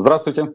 [0.00, 0.54] Здравствуйте.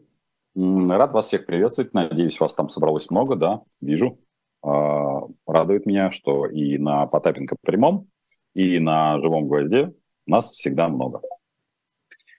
[0.56, 1.94] Рад вас всех приветствовать.
[1.94, 4.18] Надеюсь, вас там собралось много, да, вижу.
[4.60, 8.10] А, радует меня, что и на Потапенко прямом,
[8.54, 9.94] и на живом гвозде
[10.26, 11.20] нас всегда много.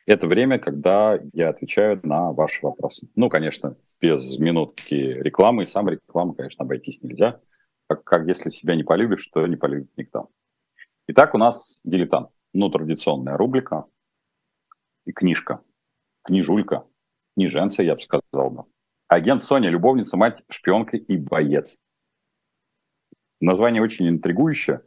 [0.06, 3.08] Это время, когда я отвечаю на ваши вопросы.
[3.16, 7.40] Ну, конечно, без минутки рекламы, и сам рекламы, конечно, обойтись нельзя.
[7.88, 10.28] Как, как если себя не полюбишь, то не полюбит никто.
[11.08, 12.32] Итак, у нас дилетант.
[12.52, 13.86] Ну, традиционная рубрика
[15.06, 15.62] и книжка.
[16.24, 16.84] Книжулька.
[17.38, 18.64] Книженция, я бы сказал бы.
[19.08, 21.80] Агент Соня, любовница, мать, шпионка и боец.
[23.40, 24.82] Название очень интригующее.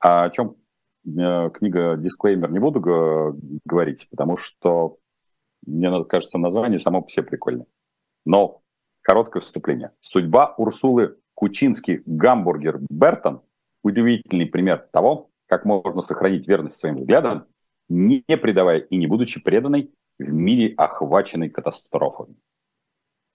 [0.00, 0.56] А о чем
[1.06, 2.80] э, книга «Дисклеймер» не буду
[3.64, 4.98] говорить, потому что,
[5.64, 7.66] мне кажется, название само по себе прикольное.
[8.24, 8.62] Но
[9.02, 9.92] короткое вступление.
[10.00, 13.42] Судьба Урсулы Кучинский гамбургер Бертон–
[13.84, 17.46] удивительный пример того, как можно сохранить верность своим взглядам,
[17.88, 22.36] не предавая и не будучи преданной в мире, охваченной катастрофами.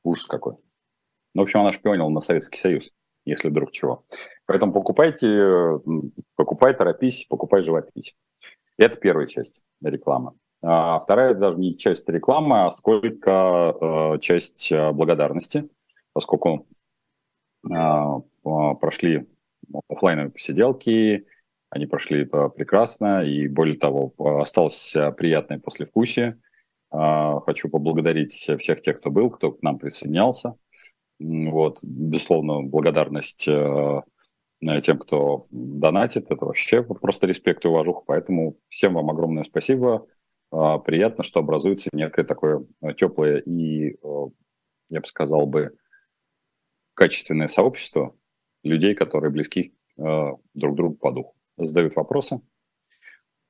[0.03, 0.55] Ужас какой.
[1.34, 2.91] Ну, в общем, она шпионила на Советский Союз
[3.26, 4.05] если вдруг чего.
[4.46, 5.79] Поэтому покупайте,
[6.35, 8.15] покупай, торопись, покупай живопись.
[8.77, 10.34] Это первая часть рекламы.
[10.63, 13.76] А вторая даже не часть рекламы, а сколько
[14.16, 15.68] э, часть э, благодарности,
[16.13, 16.68] поскольку
[17.68, 17.73] э,
[18.43, 19.27] прошли
[19.90, 21.26] офлайновые посиделки,
[21.70, 26.40] они прошли э, прекрасно, и более того, осталось приятное послевкусие.
[26.92, 30.56] Э, хочу поблагодарить всех тех, кто был, кто к нам присоединялся.
[31.20, 34.02] Вот, безусловно, благодарность э,
[34.82, 40.08] тем, кто донатит, это вообще просто респект и уважуха, поэтому всем вам огромное спасибо.
[40.52, 44.26] Э, приятно, что образуется некое такое э, теплое и, э,
[44.90, 45.76] я бы сказал бы,
[46.94, 48.16] качественное сообщество
[48.64, 51.36] людей, которые близки друг другу по духу.
[51.58, 52.42] Задают вопросы,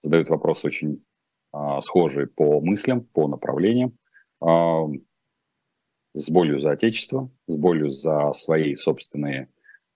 [0.01, 1.03] задают вопросы очень
[1.81, 3.97] схожие по мыслям, по направлениям
[6.13, 9.49] с болью за отечество, с болью за свои собственные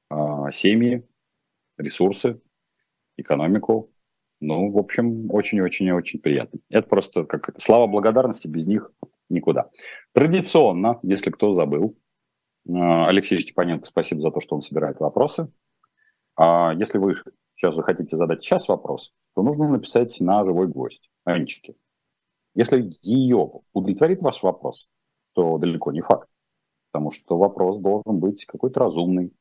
[0.09, 0.15] э,
[0.51, 1.07] семьи,
[1.77, 2.41] ресурсы,
[3.17, 3.89] экономику.
[4.41, 6.59] Ну, в общем, очень-очень-очень приятно.
[6.69, 8.91] Это просто как слава благодарности, без них
[9.29, 9.69] никуда.
[10.13, 11.97] Традиционно, если кто забыл,
[12.67, 15.51] Алексей Степаненко, спасибо за то, что он собирает вопросы.
[16.35, 17.13] А если вы
[17.53, 21.75] сейчас захотите задать сейчас вопрос, то нужно написать на живой гвоздь, Анечке.
[22.53, 24.89] Если ее удовлетворит ваш вопрос,
[25.31, 26.29] что далеко не факт.
[26.91, 29.33] Потому что вопрос должен быть какой-то разумный,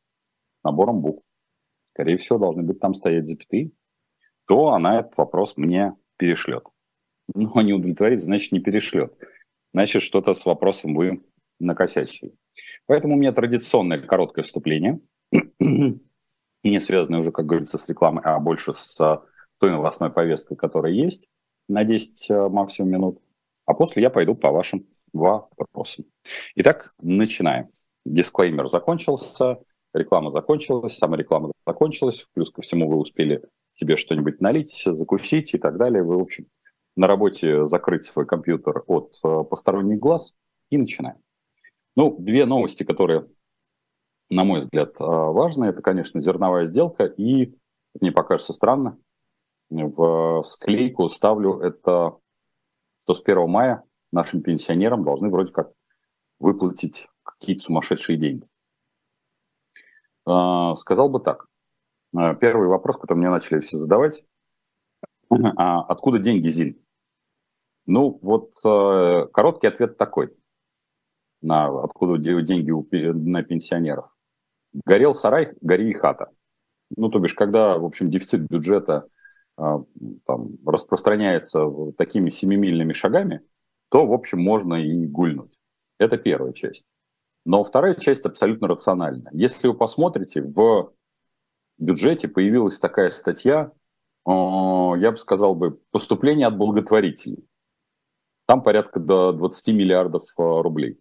[0.65, 1.25] набором букв.
[1.93, 3.71] Скорее всего, должны быть там стоять запятые.
[4.47, 6.65] То она этот вопрос мне перешлет.
[7.33, 9.17] Но не удовлетворит, значит, не перешлет.
[9.73, 11.25] Значит, что-то с вопросом вы
[11.61, 12.35] накосячили.
[12.87, 15.01] Поэтому у меня традиционное короткое вступление,
[16.71, 18.97] не связанное уже, как говорится, с рекламой, а больше с
[19.59, 21.29] той новостной повесткой, которая есть
[21.69, 23.19] на 10 э, максимум минут.
[23.67, 26.05] А после я пойду по вашим вопросам.
[26.57, 27.69] Итак, начинаем.
[28.05, 29.59] Дисклеймер закончился,
[29.95, 33.43] реклама закончилась, сама реклама закончилась, плюс ко всему вы успели
[33.73, 36.03] себе что-нибудь налить, закусить и так далее.
[36.03, 36.47] Вы, в общем,
[36.97, 40.37] на работе закрыть свой компьютер от э, посторонних глаз
[40.71, 41.17] и начинаем.
[41.97, 43.27] Ну, две новости, которые,
[44.35, 45.67] на мой взгляд, э, важны.
[45.67, 47.55] Это, конечно, зерновая сделка и,
[48.01, 48.99] мне покажется странно,
[49.71, 52.19] в, склейку ставлю это
[53.05, 55.73] что с 1 мая нашим пенсионерам должны вроде как
[56.39, 58.49] выплатить какие-то сумасшедшие деньги.
[60.27, 61.47] А, сказал бы так.
[62.17, 64.25] А, первый вопрос, который мне начали все задавать.
[65.31, 66.81] А откуда деньги, Зиль?
[67.87, 70.35] Ну, вот э, короткий ответ такой.
[71.43, 72.71] На откуда деньги
[73.13, 74.14] на пенсионеров.
[74.85, 76.31] Горел сарай, гори и хата.
[76.97, 79.07] Ну, то бишь, когда, в общем, дефицит бюджета
[79.57, 79.83] а,
[80.27, 81.65] там, распространяется
[81.97, 83.41] такими семимильными шагами,
[83.89, 85.59] то, в общем, можно и гульнуть.
[85.99, 86.87] Это первая часть.
[87.45, 89.29] Но вторая часть абсолютно рациональна.
[89.33, 90.93] Если вы посмотрите, в
[91.79, 93.71] бюджете появилась такая статья,
[94.25, 97.47] а, я бы сказал бы, поступление от благотворителей.
[98.47, 100.99] Там порядка до 20 миллиардов а, рублей.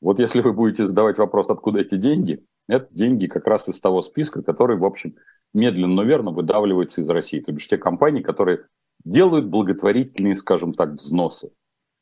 [0.00, 4.02] Вот если вы будете задавать вопрос, откуда эти деньги, это деньги как раз из того
[4.02, 5.16] списка, который, в общем,
[5.52, 7.40] медленно, но верно выдавливается из России.
[7.40, 8.66] То бишь те компании, которые
[9.04, 11.52] делают благотворительные, скажем так, взносы.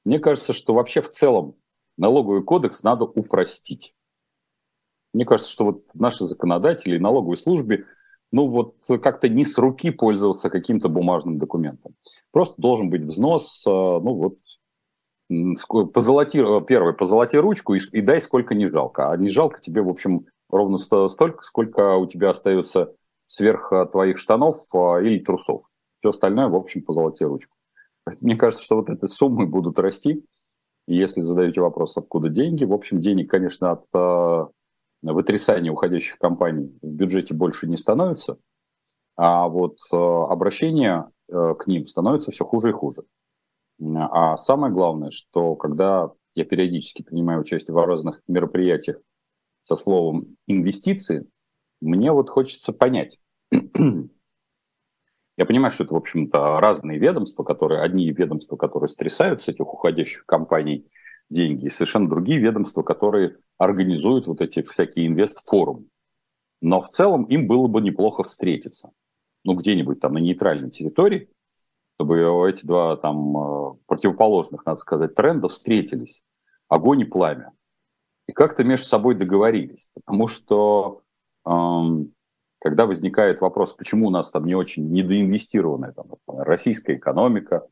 [0.05, 1.57] Мне кажется, что вообще в целом
[1.97, 3.95] налоговый кодекс надо упростить.
[5.13, 7.87] Мне кажется, что вот наши законодатели и налоговой службе
[8.31, 11.95] ну вот как-то не с руки пользоваться каким-то бумажным документом.
[12.31, 14.37] Просто должен быть взнос, э, ну
[15.31, 19.11] вот, позолоти, первое, позолоти ручку и, и дай сколько не жалко.
[19.11, 22.95] А не жалко тебе, в общем, ровно столько, сколько у тебя остается
[23.29, 25.63] сверх э, твоих штанов э, или трусов.
[25.99, 27.57] Все остальное, в общем, позолоти ручку.
[28.21, 30.25] Мне кажется, что вот эти суммы будут расти.
[30.87, 34.47] И если задаете вопрос, откуда деньги, в общем, денег, конечно, от э,
[35.03, 38.39] вытрясания уходящих компаний в бюджете больше не становится,
[39.17, 43.03] а вот э, обращение к ним становится все хуже и хуже.
[43.95, 48.97] А самое главное, что когда я периодически принимаю участие в разных мероприятиях
[49.69, 51.27] со словом инвестиции,
[51.83, 53.21] мне вот хочется понять.
[53.53, 59.73] Я понимаю, что это, в общем-то, разные ведомства, которые, одни ведомства, которые стрясают с этих
[59.73, 60.89] уходящих компаний
[61.29, 65.85] деньги, и совершенно другие ведомства, которые организуют вот эти всякие инвест-форумы.
[66.63, 68.91] Но в целом им было бы неплохо встретиться.
[69.45, 71.29] Ну, где-нибудь там на нейтральной территории,
[71.97, 72.19] чтобы
[72.51, 76.25] эти два там э, противоположных, надо сказать, тренда встретились.
[76.69, 77.53] Огонь и пламя.
[78.29, 79.89] И как-то между собой договорились.
[79.95, 81.03] Потому что
[81.45, 82.13] эм,
[82.61, 87.67] когда возникает вопрос, почему у нас там не очень недоинвестированная там, российская экономика,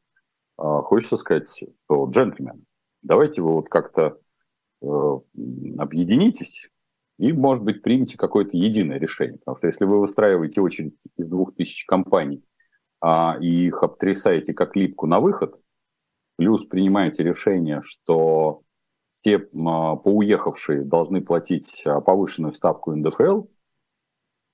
[0.59, 2.65] э, хочется сказать, что, джентльмен,
[3.03, 4.19] давайте вы вот как-то
[4.83, 4.87] э,
[5.79, 6.71] объединитесь
[7.19, 9.39] и, может быть, примите какое-то единое решение.
[9.39, 12.45] Потому что если вы выстраиваете очередь из двух тысяч компаний,
[13.01, 15.55] а, и их обтрясаете как липку на выход,
[16.37, 18.63] плюс принимаете решение, что
[19.17, 23.47] все а, поуехавшие должны платить а, повышенную ставку НДФЛ,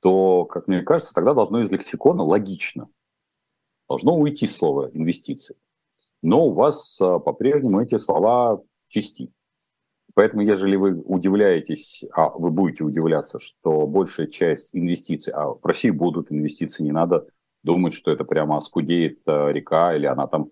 [0.01, 2.89] то, как мне кажется, тогда должно из лексикона логично.
[3.89, 5.57] Должно уйти слово инвестиции.
[6.23, 9.33] Но у вас по-прежнему эти слова части.
[10.15, 15.91] Поэтому, если вы удивляетесь, а вы будете удивляться, что большая часть инвестиций, а в России
[15.91, 17.27] будут инвестиции, не надо
[17.63, 20.51] думать, что это прямо скудеет э, река или она там,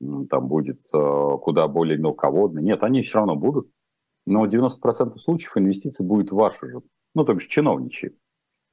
[0.00, 2.62] там будет э, куда более мелководной.
[2.62, 3.70] Нет, они все равно будут.
[4.26, 6.80] Но 90% случаев инвестиции будет ваши же,
[7.14, 8.16] ну, то бишь чиновничьи,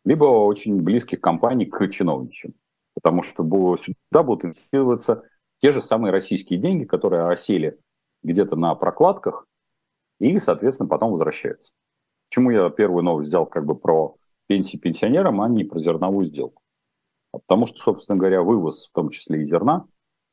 [0.06, 2.54] либо очень близких компаний к чиновничьим.
[2.94, 3.44] Потому что
[3.78, 5.24] сюда будут инвестироваться
[5.60, 7.80] те же самые российские деньги, которые осели
[8.24, 9.48] где-то на прокладках
[10.20, 11.74] и, соответственно, потом возвращаются.
[12.30, 14.14] Почему я первую новость взял как бы про
[14.48, 16.62] пенсии пенсионерам, а не про зерновую сделку?
[17.32, 19.86] Потому что, собственно говоря, вывоз, в том числе и зерна,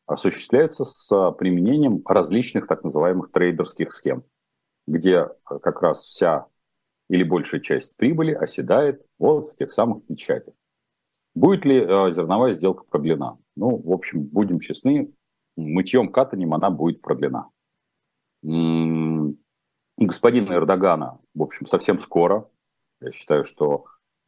[0.06, 4.24] осуществляется с применением различных так называемых трейдерских схем,
[4.86, 6.46] где как раз вся
[7.08, 10.54] или большая часть прибыли оседает вот в тех самых печатях.
[11.34, 13.38] Будет ли э, зерновая сделка продлена?
[13.56, 15.12] Ну, в общем, будем честны,
[15.56, 17.50] мытьем катанием она будет продлена.
[18.44, 19.38] М-м-
[19.96, 22.48] господина Эрдогана, в общем, совсем скоро.
[23.00, 23.84] Я считаю, что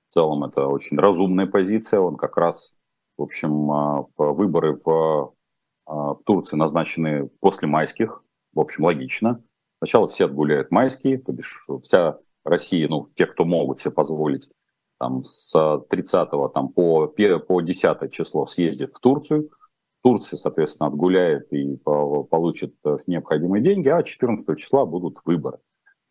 [0.08, 2.00] в целом это очень разумная позиция.
[2.00, 2.76] Он как раз,
[3.16, 5.34] в общем, а, выборы в
[5.86, 8.22] а, Турции назначены после майских.
[8.52, 9.42] В общем, логично.
[9.78, 14.48] Сначала все отгуляют майские, то бишь вся Россия, ну, те, кто могут себе позволить,
[14.98, 15.52] там, с
[15.90, 19.50] 30 там, по, по 10 число съездит в Турцию.
[20.02, 25.58] Турция, соответственно, отгуляет и получит э, необходимые деньги, а 14 числа будут выборы.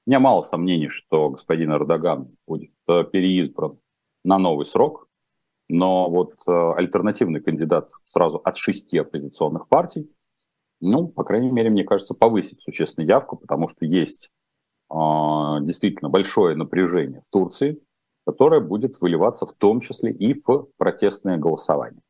[0.06, 3.80] У меня мало сомнений, что господин Эрдоган будет э, переизбран
[4.26, 5.05] на новый срок,
[5.68, 10.12] но вот э, альтернативный кандидат сразу от шести оппозиционных партий,
[10.82, 14.32] ну, по крайней мере, мне кажется, повысит существенно явку, потому что есть
[14.92, 14.96] э,
[15.62, 17.82] действительно большое напряжение в Турции,
[18.26, 22.02] которое будет выливаться в том числе и в протестное голосование.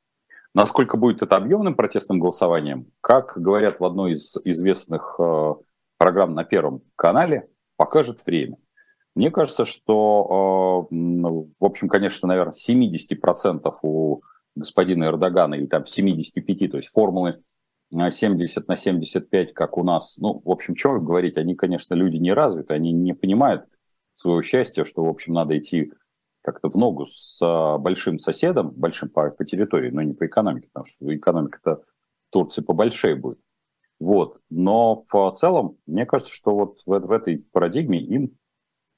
[0.54, 5.54] Насколько будет это объемным протестным голосованием, как говорят в одной из известных э,
[5.98, 8.58] программ на Первом канале, покажет время.
[9.16, 14.22] Мне кажется, что, э, в общем, конечно, наверное, 70% у
[14.56, 17.42] господина Эрдогана или там 75, то есть формулы
[17.92, 22.34] 70 на 75, как у нас, ну, в общем, что говорить, они, конечно, люди не
[22.34, 23.66] развиты, они не понимают
[24.14, 25.92] своего счастья, что, в общем, надо идти
[26.42, 30.68] как-то в ногу с а, большим соседом, большим по, по территории, но не по экономике,
[30.72, 31.82] потому что экономика-то
[32.30, 33.40] Турции побольшее будет.
[34.00, 34.40] Вот.
[34.50, 38.38] Но в целом, мне кажется, что вот в, в этой парадигме им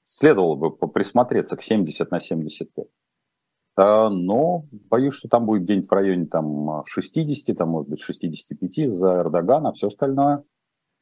[0.07, 2.87] следовало бы присмотреться к 70 на 75.
[3.75, 8.89] А, но боюсь, что там будет где-нибудь в районе там, 60, там, может быть, 65
[8.89, 10.43] за Эрдогана, все остальное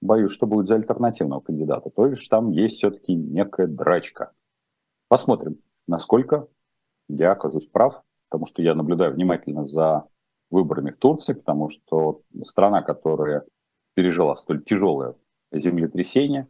[0.01, 1.89] боюсь, что будет за альтернативного кандидата.
[1.91, 4.31] То есть там есть все-таки некая драчка.
[5.07, 6.47] Посмотрим, насколько
[7.07, 10.07] я окажусь прав, потому что я наблюдаю внимательно за
[10.49, 13.45] выборами в Турции, потому что страна, которая
[13.93, 15.15] пережила столь тяжелое
[15.51, 16.47] землетрясение,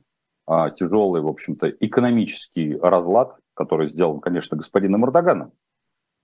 [0.75, 5.53] тяжелый, в общем-то, экономический разлад, который сделан, конечно, господином Эрдоганом.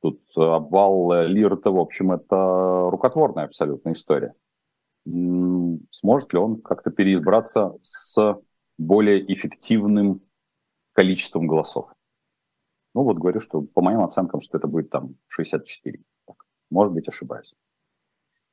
[0.01, 4.33] Тут обвал лиры-то, в общем, это рукотворная абсолютная история.
[5.05, 8.35] Сможет ли он как-то переизбраться с
[8.77, 10.21] более эффективным
[10.93, 11.89] количеством голосов?
[12.93, 16.03] Ну вот говорю, что по моим оценкам, что это будет там 64.
[16.69, 17.55] Может быть, ошибаюсь.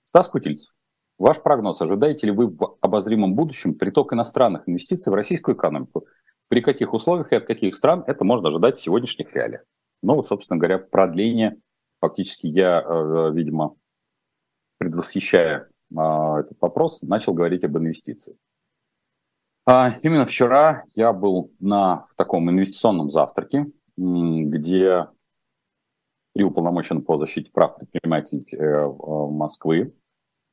[0.04, 0.74] Стас Путильцев.
[1.18, 6.06] Ваш прогноз, ожидаете ли вы в обозримом будущем приток иностранных инвестиций в российскую экономику?
[6.48, 9.64] При каких условиях и от каких стран это можно ожидать в сегодняшних реалиях?
[10.02, 11.56] Ну, вот, собственно говоря, продление,
[12.00, 13.74] фактически я, э, видимо,
[14.78, 18.36] предвосхищая а, этот вопрос, начал говорить об инвестициях.
[19.66, 25.08] А, именно вчера я был на таком инвестиционном завтраке, где
[26.32, 29.92] при уполномоченном по защите прав предпринимателей э, Москвы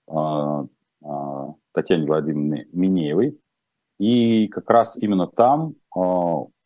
[0.07, 3.39] Татьяне Владимировне Минеевой.
[3.99, 5.75] И как раз именно там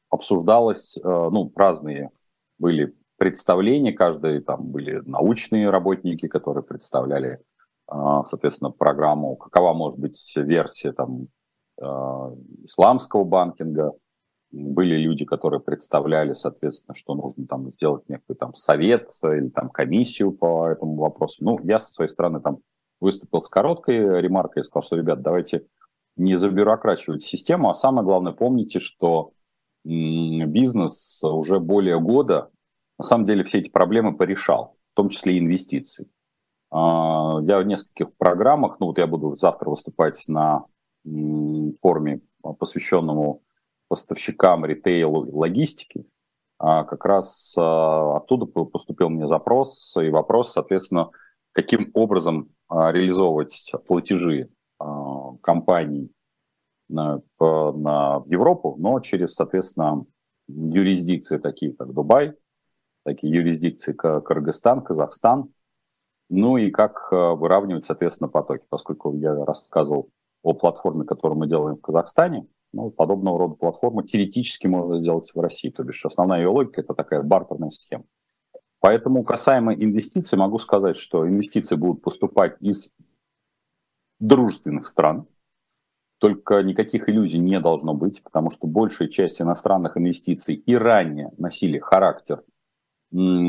[0.10, 2.10] обсуждалось, ну, разные
[2.58, 7.39] были представления, каждый там были научные работники, которые представляли,
[7.88, 11.27] соответственно, программу, какова может быть версия там
[12.63, 13.93] исламского банкинга.
[14.51, 20.31] Были люди, которые представляли, соответственно, что нужно там сделать некий там совет или там комиссию
[20.31, 21.46] по этому вопросу.
[21.46, 22.58] Ну, я со своей стороны там
[23.00, 25.65] выступил с короткой ремаркой и сказал, что, ребят, давайте
[26.15, 29.32] не забюрокрачивать систему, а самое главное, помните, что
[29.86, 32.50] бизнес уже более года,
[32.98, 36.10] на самом деле, все эти проблемы порешал, в том числе и инвестиции.
[36.72, 40.65] А, я в нескольких программах, ну вот я буду завтра выступать на
[41.82, 42.22] форуме,
[42.60, 43.41] посвященному
[43.88, 46.03] поставщикам ритейлу и логистике,
[46.58, 51.10] а, как раз а, оттуда поступил мне запрос и вопрос, соответственно,
[51.53, 54.49] каким образом реализовывать платежи
[55.41, 56.11] компаний
[56.88, 60.05] на, в, Европу, но через, соответственно,
[60.47, 62.33] юрисдикции такие, как Дубай,
[63.03, 65.53] такие юрисдикции, как Кыргызстан, Казахстан,
[66.29, 70.09] ну и как выравнивать, соответственно, потоки, поскольку я рассказывал
[70.43, 75.39] о платформе, которую мы делаем в Казахстане, ну, подобного рода платформы теоретически можно сделать в
[75.39, 75.69] России.
[75.69, 78.03] То бишь основная ее логика– это такая бартерная схема.
[78.79, 82.95] Поэтому касаемо инвестиций могу сказать, что инвестиции будут поступать из
[84.19, 85.27] дружественных стран,
[86.19, 91.79] только никаких иллюзий не должно быть, потому что большая часть иностранных инвестиций и ранее носили
[91.79, 92.43] характер,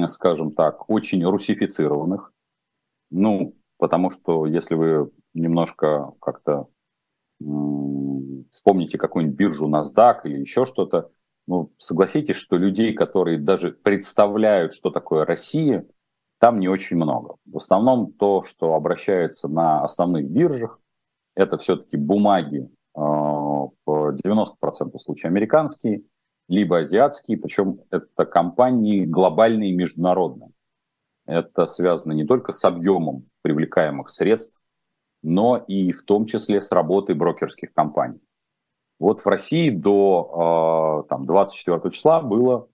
[0.07, 2.33] скажем так, очень русифицированных.
[3.11, 6.69] Ну, потому что если вы немножко как-то
[8.51, 11.11] вспомните какую-нибудь биржу NASDAQ или еще что-то,
[11.51, 15.85] ну, согласитесь, что людей, которые даже представляют, что такое Россия,
[16.39, 17.39] там не очень много.
[17.45, 20.79] В основном то, что обращается на основных биржах,
[21.35, 26.05] это все-таки бумаги э, в 90% случаев американские,
[26.49, 30.53] либо азиатские, причем это компании глобальные и международные.
[31.27, 34.57] Это связано не только с объемом привлекаемых средств,
[35.25, 38.21] но и в том числе с работой брокерских компаний.
[39.01, 42.69] Вот в России до там, 24 числа было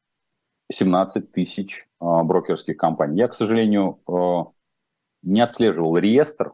[0.70, 3.18] 17 тысяч брокерских компаний.
[3.18, 4.00] Я, к сожалению,
[5.22, 6.52] не отслеживал реестр,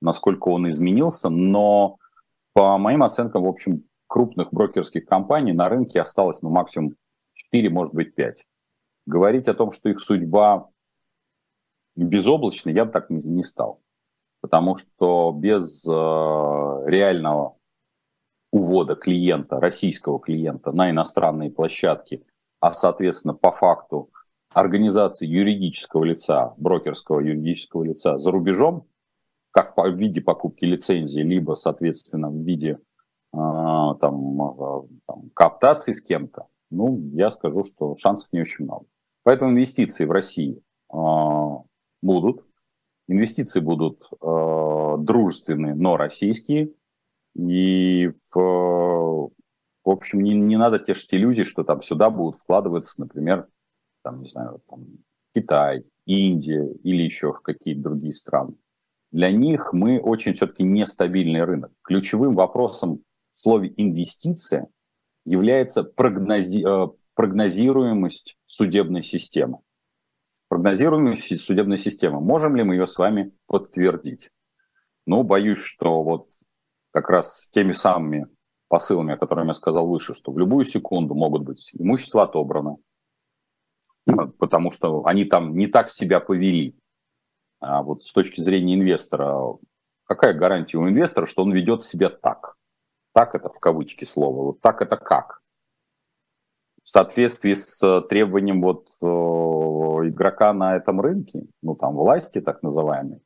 [0.00, 1.98] насколько он изменился, но
[2.54, 6.96] по моим оценкам, в общем, крупных брокерских компаний на рынке осталось ну, максимум
[7.34, 8.46] 4, может быть, 5.
[9.06, 10.68] Говорить о том, что их судьба
[11.94, 13.80] безоблачная, я бы так не стал
[14.40, 17.56] потому что без реального
[18.50, 22.24] увода клиента, российского клиента на иностранные площадки,
[22.60, 24.10] а, соответственно, по факту
[24.52, 28.86] организации юридического лица, брокерского юридического лица за рубежом,
[29.52, 32.78] как в виде покупки лицензии, либо, соответственно, в виде
[33.32, 38.86] э, там, э, там, кооптации с кем-то, ну, я скажу, что шансов не очень много.
[39.22, 40.96] Поэтому инвестиции в России э,
[42.02, 42.44] будут,
[43.10, 46.70] Инвестиции будут э, дружественные, но российские.
[47.34, 53.48] И в, в общем, не, не надо тешить иллюзий, что там сюда будут вкладываться, например,
[54.02, 54.86] там, не знаю, там,
[55.34, 58.54] Китай, Индия или еще какие-то другие страны.
[59.12, 61.72] Для них мы очень все-таки нестабильный рынок.
[61.82, 64.68] Ключевым вопросом в слове инвестиция
[65.24, 69.60] является прогнози, э, прогнозируемость судебной системы
[70.50, 72.20] прогнозируемой судебной системы.
[72.20, 74.30] Можем ли мы ее с вами подтвердить?
[75.06, 76.28] Ну, боюсь, что вот
[76.92, 78.26] как раз теми самыми
[78.68, 82.76] посылами, о которых я сказал выше, что в любую секунду могут быть имущество отобрано,
[84.38, 86.76] потому что они там не так себя повели.
[87.60, 89.58] А вот с точки зрения инвестора,
[90.04, 92.56] какая гарантия у инвестора, что он ведет себя так?
[93.12, 94.44] Так это в кавычки слово.
[94.44, 95.42] Вот так это как?
[96.82, 103.20] В соответствии с требованием вот игрока на этом рынке, ну там власти так называемой,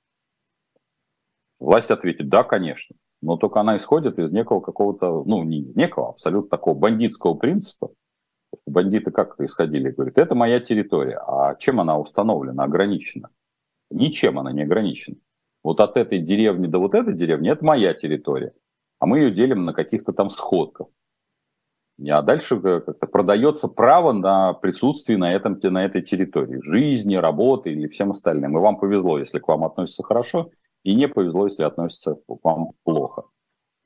[1.60, 6.50] власть ответит, да, конечно, но только она исходит из некого какого-то, ну не некого, абсолютно
[6.50, 7.90] такого бандитского принципа,
[8.66, 13.30] бандиты как исходили, говорят, это моя территория, а чем она установлена, ограничена?
[13.90, 15.16] Ничем она не ограничена.
[15.62, 18.52] Вот от этой деревни до вот этой деревни– это моя территория.
[18.98, 20.88] А мы ее делим на каких-то там сходках.
[22.06, 26.60] А дальше как-то продается право на присутствие на, этом, на этой территории.
[26.62, 28.58] Жизни, работы или всем остальным.
[28.58, 30.50] И вам повезло, если к вам относятся хорошо,
[30.84, 33.24] и не повезло, если относятся к вам плохо.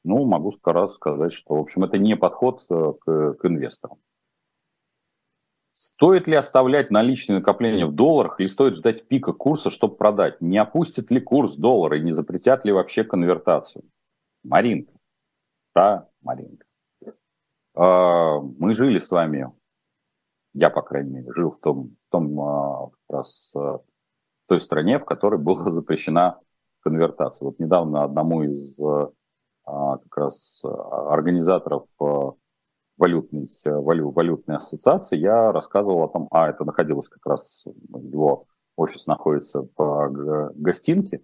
[0.05, 3.99] Ну, могу раз сказать, что, в общем, это не подход э, к, к инвесторам.
[5.73, 10.41] Стоит ли оставлять наличные накопления в долларах или стоит ждать пика курса, чтобы продать?
[10.41, 13.85] Не опустит ли курс доллара и не запретят ли вообще конвертацию?
[14.43, 14.93] Маринка.
[15.75, 16.67] Да, Маринка.
[17.75, 19.53] А, мы жили с вами,
[20.53, 23.85] я, по крайней мере, жил в том, в том а, раз а, в
[24.49, 26.41] той стране, в которой была запрещена
[26.81, 27.47] конвертация.
[27.47, 28.79] Вот недавно одному из
[29.65, 31.85] как раз организаторов
[32.97, 39.07] валютной, валю, валютной ассоциации я рассказывал о том, а это находилось как раз, его офис
[39.07, 40.09] находится по
[40.55, 41.23] гостинке,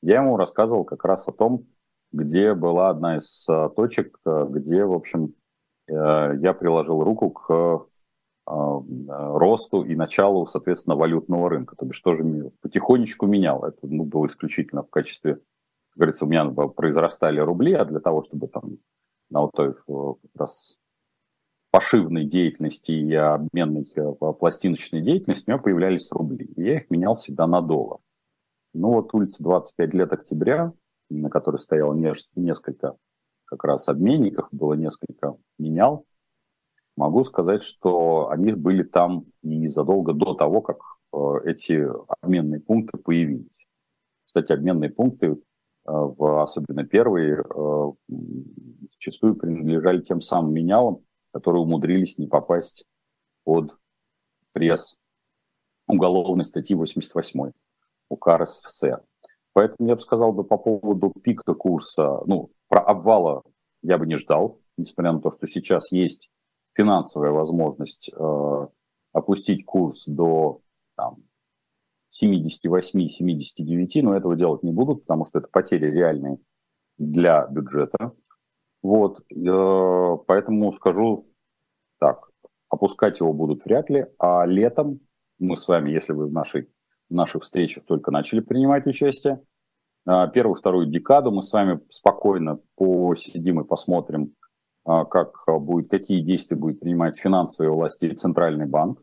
[0.00, 1.66] я ему рассказывал как раз о том,
[2.12, 3.46] где была одна из
[3.76, 5.34] точек, где, в общем,
[5.88, 7.78] Э, я приложил руку к э,
[8.46, 11.76] росту и началу, соответственно, валютного рынка.
[11.76, 12.24] То бишь тоже
[12.60, 13.64] потихонечку менял.
[13.64, 18.22] Это ну, было исключительно в качестве, как говорится, у меня произрастали рубли, а для того,
[18.22, 18.78] чтобы там
[19.30, 20.78] на вот той э, как раз
[21.70, 23.84] пошивной деятельности и обменной
[24.38, 26.44] пластиночной деятельности у меня появлялись рубли.
[26.56, 27.98] И я их менял всегда на доллар.
[28.74, 30.72] Ну вот улица 25 лет октября,
[31.10, 32.96] на которой стояло несколько
[33.44, 36.06] как раз обменников, было несколько, менял.
[36.96, 40.78] Могу сказать, что они были там и задолго до того, как
[41.12, 41.86] э, эти
[42.20, 43.66] обменные пункты появились.
[44.24, 45.34] Кстати, обменные пункты, э,
[45.86, 47.92] в, особенно первые, э,
[48.92, 51.00] зачастую принадлежали тем самым менялам,
[51.32, 52.84] которые умудрились не попасть
[53.42, 53.76] под
[54.52, 55.00] пресс
[55.88, 57.50] уголовной статьи 88
[58.08, 59.02] УК РСФСР.
[59.52, 63.42] Поэтому я бы сказал бы по поводу пика курса, ну, про обвала
[63.82, 66.30] я бы не ждал, несмотря на то, что сейчас есть
[66.74, 68.66] финансовая возможность э,
[69.12, 70.60] опустить курс до
[70.96, 71.22] там,
[72.22, 76.38] 78-79, но этого делать не будут, потому что это потери реальные
[76.98, 78.12] для бюджета.
[78.82, 81.26] Вот, э, поэтому скажу
[81.98, 82.28] так,
[82.68, 85.00] опускать его будут вряд ли, а летом
[85.38, 86.68] мы с вами, если вы в нашей,
[87.08, 89.40] наших встречах только начали принимать участие,
[90.06, 94.34] а, первую, вторую декаду мы с вами спокойно посидим и посмотрим,
[94.84, 99.00] как будет, какие действия будет принимать финансовые власти и Центральный банк,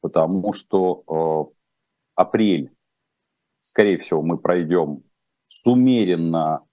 [0.00, 2.72] потому что а, апрель,
[3.60, 5.04] скорее всего, мы пройдем
[5.46, 6.64] с умеренно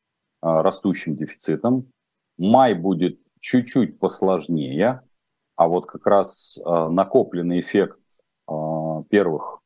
[0.42, 1.92] растущим дефицитом,
[2.38, 5.02] май будет чуть-чуть посложнее,
[5.56, 8.00] а вот как раз накопленный эффект
[9.10, 9.64] первых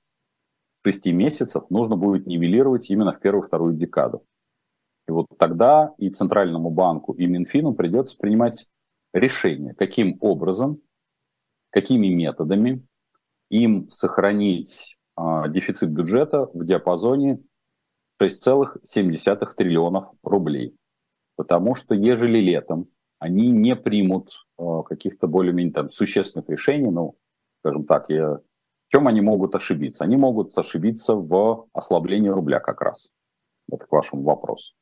[0.87, 4.23] шести месяцев нужно будет нивелировать именно в первую-вторую декаду.
[5.07, 8.67] И вот тогда и Центральному банку, и Минфину придется принимать
[9.13, 10.81] решение, каким образом,
[11.69, 12.85] какими методами
[13.49, 17.39] им сохранить э, дефицит бюджета в диапазоне
[18.21, 20.75] 6,7 триллионов рублей.
[21.35, 22.89] Потому что ежели летом
[23.19, 27.15] они не примут э, каких-то более-менее там, существенных решений, ну,
[27.61, 28.39] скажем так, я
[28.87, 30.05] в чем они могут ошибиться?
[30.05, 33.09] Они могут ошибиться в ослаблении рубля как раз.
[33.69, 34.73] Это к вашему вопросу.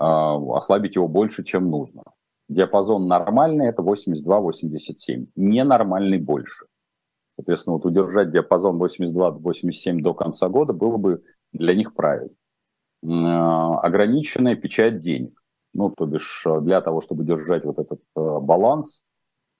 [0.00, 2.02] А, ослабить его больше, чем нужно.
[2.48, 5.26] Диапазон нормальный– это 82-87.
[5.36, 6.64] Ненормальный больше.
[7.36, 12.34] Соответственно, вот удержать диапазон 82-87 до конца года было бы для них правильно.
[13.06, 15.38] А, ограниченная печать денег.
[15.74, 19.04] Ну, то бишь, для того, чтобы держать вот этот э, баланс,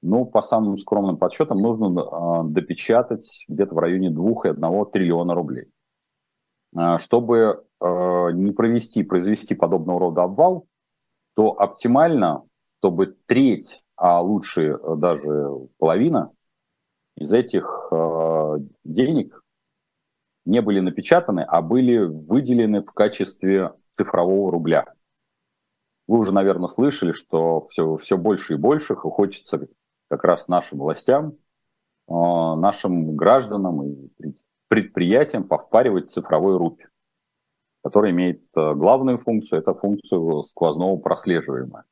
[0.03, 5.67] ну, по самым скромным подсчетам, нужно э, допечатать где-то в районе 2,1 триллиона рублей.
[6.77, 10.67] Э, чтобы не провести, произвести подобного рода обвал,
[11.35, 12.45] то оптимально,
[12.79, 16.33] чтобы треть, а лучше даже половина
[17.17, 19.43] из этих э, денег
[20.45, 24.87] не были напечатаны, а были выделены в качестве цифрового рубля.
[26.07, 29.69] Вы уже, наверное, слышали, что все, все больше и больше хочется
[30.09, 31.37] как раз нашим властям,
[32.09, 34.11] нашим гражданам и
[34.67, 36.83] предприятиям повпаривать цифровой рупь,
[37.83, 41.85] который имеет э, главную функцию, это функцию сквозного прослеживаемого.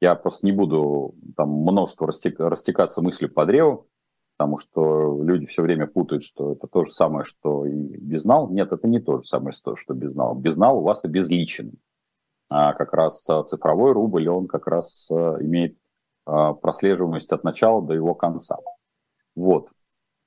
[0.00, 3.88] Я просто не буду там множество растек, растекаться мыслью по древу,
[4.36, 8.48] потому что люди все время путают, что это то же самое, что и безнал.
[8.50, 10.34] Нет, это не то же самое, что безнал.
[10.34, 11.72] Безнал у вас и безличен.
[12.50, 15.76] А как раз э, цифровой рубль, он как раз э, имеет
[16.24, 18.58] прослеживаемость от начала до его конца.
[19.34, 19.70] Вот.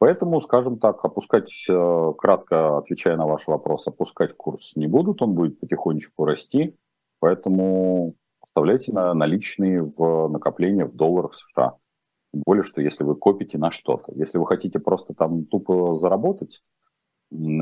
[0.02, 5.36] Поэтому, скажем так, опускать, э, кратко отвечая на ваш вопрос, опускать курс не будут, он
[5.36, 6.76] будет потихонечку расти,
[7.20, 11.76] поэтому оставляйте на наличные в накопление в долларах США.
[12.34, 14.12] Тем более, что если вы копите на что-то.
[14.16, 16.64] Если вы хотите просто там тупо заработать,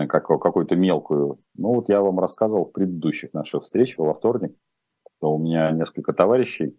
[0.07, 4.55] как, какую-то мелкую, ну вот я вам рассказывал в предыдущих наших встречах во вторник,
[5.17, 6.77] что у меня несколько товарищей,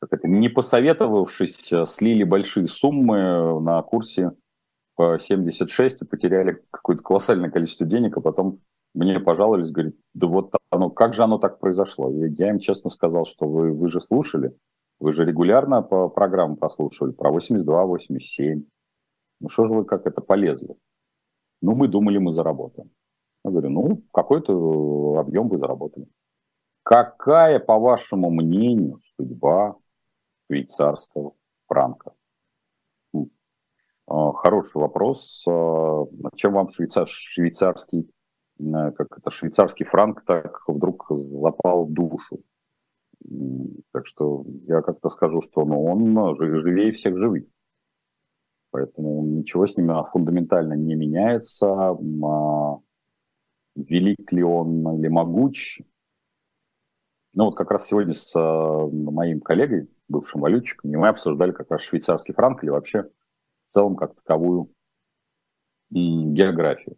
[0.00, 4.32] как это, не посоветовавшись, э, слили большие суммы на курсе
[5.00, 8.60] по 76 и потеряли какое-то колоссальное количество денег, а потом
[8.92, 12.10] мне пожаловались, говорит, да вот оно, как же оно так произошло?
[12.10, 14.54] И я им честно сказал, что вы, вы же слушали,
[14.98, 18.62] вы же регулярно по программам прослушивали про 82, 87.
[19.40, 20.76] Ну что же вы как это полезли?
[21.62, 22.90] Ну, мы думали, мы заработаем.
[23.42, 26.08] Я говорю, ну, какой-то объем вы заработали.
[26.82, 29.76] Какая, по вашему мнению, судьба
[30.46, 31.32] швейцарского
[31.68, 32.12] франка?
[34.10, 35.44] А, хороший вопрос.
[35.48, 38.10] А, чем вам швейцар, швейцарский,
[38.58, 42.42] э, как это, швейцарский франк так вдруг запал в душу?
[43.92, 47.44] Так что я как-то скажу, что ну, он живее всех живых.
[48.72, 51.68] Поэтому ничего с ним фундаментально не меняется.
[51.70, 52.78] А,
[53.76, 55.82] велик ли он или могуч?
[57.32, 62.34] Ну вот как раз сегодня с моим коллегой, бывшим валютчиком, мы обсуждали как раз швейцарский
[62.34, 63.08] франк или вообще
[63.70, 64.68] в целом как таковую
[65.90, 66.96] географию.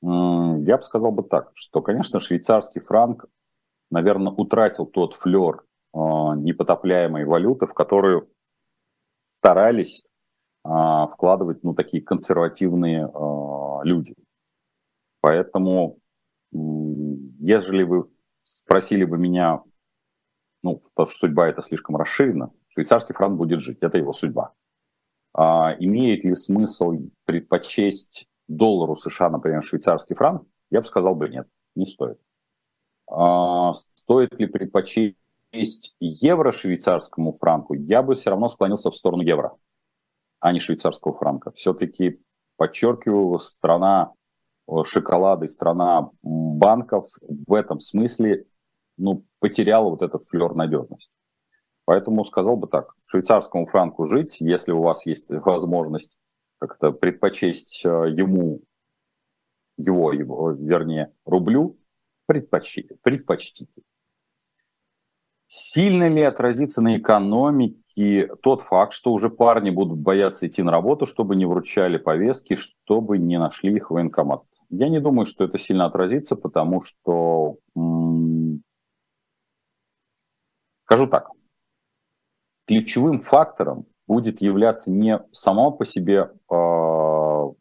[0.00, 3.26] Я бы сказал бы так, что, конечно, швейцарский франк,
[3.90, 8.28] наверное, утратил тот флер а, непотопляемой валюты, в которую
[9.26, 10.06] старались
[10.64, 14.14] а, вкладывать ну, такие консервативные а, люди.
[15.20, 15.98] Поэтому,
[16.52, 18.04] ежели вы
[18.44, 19.62] спросили бы меня,
[20.62, 24.54] ну, потому что судьба это слишком расширена, швейцарский франк будет жить, это его судьба.
[25.34, 30.46] А, имеет ли смысл предпочесть доллару США, например, швейцарский франк?
[30.70, 32.18] Я бы сказал бы нет, не стоит.
[33.10, 37.74] А, стоит ли предпочесть евро швейцарскому франку?
[37.74, 39.56] Я бы все равно склонился в сторону евро,
[40.40, 41.50] а не швейцарского франка.
[41.52, 42.20] Все-таки,
[42.56, 44.12] подчеркиваю, страна
[44.84, 48.46] шоколада и страна банков в этом смысле
[48.96, 51.14] ну, потеряла вот этот флер надежности.
[51.84, 56.16] Поэтому сказал бы так, швейцарскому франку жить, если у вас есть возможность
[56.58, 58.60] как-то предпочесть э, ему,
[59.76, 61.78] его, его, вернее, рублю,
[62.26, 63.82] предпочтите, предпочтите.
[65.48, 71.04] Сильно ли отразится на экономике тот факт, что уже парни будут бояться идти на работу,
[71.04, 74.44] чтобы не вручали повестки, чтобы не нашли их в военкомат?
[74.70, 78.62] Я не думаю, что это сильно отразится, потому что, м-
[80.84, 81.28] скажу так,
[82.66, 87.52] ключевым фактором будет являться не само по себе э,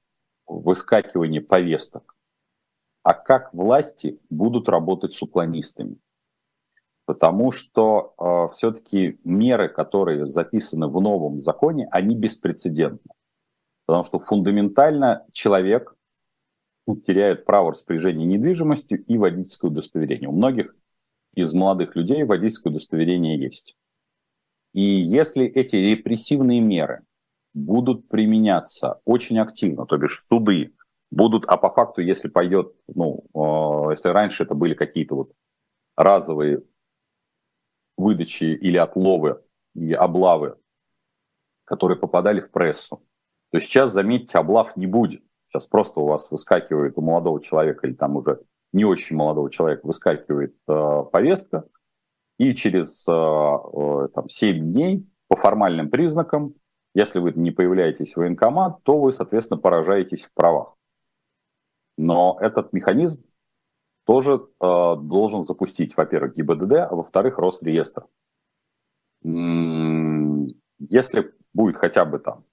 [0.48, 2.16] выскакивание повесток,
[3.04, 5.98] а как власти будут работать с уклонистами.
[7.06, 13.12] Потому что э, все-таки меры, которые записаны в новом законе, они беспрецедентны.
[13.86, 15.96] Потому что фундаментально человек
[17.04, 20.30] теряет право распоряжения недвижимостью и водительское удостоверение.
[20.30, 20.76] У многих
[21.34, 23.78] из молодых людей водительское удостоверение есть.
[24.74, 27.04] И если эти репрессивные меры
[27.54, 30.74] будут применяться очень активно, то бишь суды
[31.10, 35.30] будут, а по факту, если пойдет, ну, э, если раньше это были какие-то вот
[35.98, 36.64] разовые
[37.98, 39.42] выдачи или отловы
[39.76, 40.58] и облавы,
[41.66, 43.04] которые попадали в прессу,
[43.52, 45.22] то сейчас, заметьте, облав не будет.
[45.46, 49.86] Сейчас просто у вас выскакивает у молодого человека или там уже не очень молодого человека
[49.86, 51.66] выскакивает э, повестка–
[52.42, 56.56] и через э, э, там, 7 дней по формальным признакам,
[56.96, 60.76] если вы не появляетесь в военкомат, то вы, соответственно, поражаетесь в правах.
[62.00, 63.24] Но этот механизм
[64.06, 68.08] тоже э, должен запустить, во-первых, ГИБДД, а во-вторых, Росреестр.
[69.24, 72.44] Если будет хотя бы там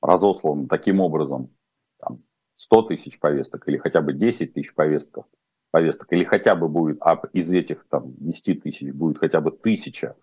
[0.00, 1.54] разослан таким образом
[1.98, 2.22] там,
[2.54, 5.26] 100 тысяч повесток или хотя бы 10 тысяч повесток,
[5.70, 10.16] повесток, или хотя бы будет, а из этих там 10 тысяч будет хотя бы тысяча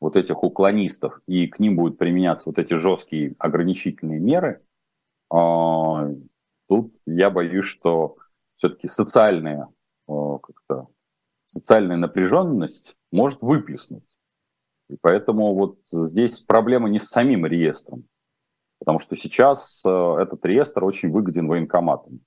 [0.00, 4.62] вот этих уклонистов, и к ним будут применяться вот эти жесткие ограничительные меры,
[5.30, 6.08] а,
[6.68, 8.16] тут я боюсь, что
[8.54, 9.68] все-таки социальная,
[10.08, 10.86] а, как-то,
[11.46, 14.04] социальная напряженность может выплеснуть.
[14.88, 18.04] И поэтому вот здесь проблема не с самим реестром,
[18.78, 22.20] потому что сейчас а, этот реестр очень выгоден военкоматам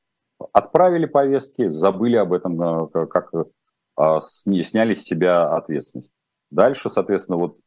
[0.52, 3.32] отправили повестки, забыли об этом, э, как
[3.96, 6.14] а, сняли с себя ответственность.
[6.52, 7.58] Дальше, соответственно, вот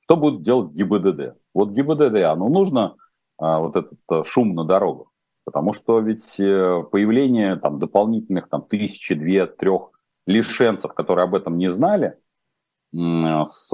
[0.00, 1.36] что будет делать ГИБДД?
[1.54, 2.96] Вот ГИБДД, оно нужно
[3.38, 5.08] вот этот шум на дорогах.
[5.44, 9.90] Потому что ведь появление там, дополнительных там, тысячи, две, трех
[10.26, 12.16] лишенцев, которые об этом не знали,
[12.92, 13.68] с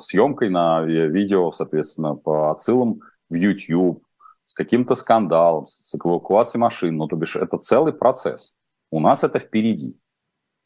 [0.00, 3.00] съемкой на видео, соответственно, по отсылам
[3.30, 4.03] в YouTube,
[4.44, 6.96] с каким-то скандалом, с эвакуацией машин.
[6.96, 8.54] Ну, то бишь, это целый процесс.
[8.90, 9.98] У нас это впереди.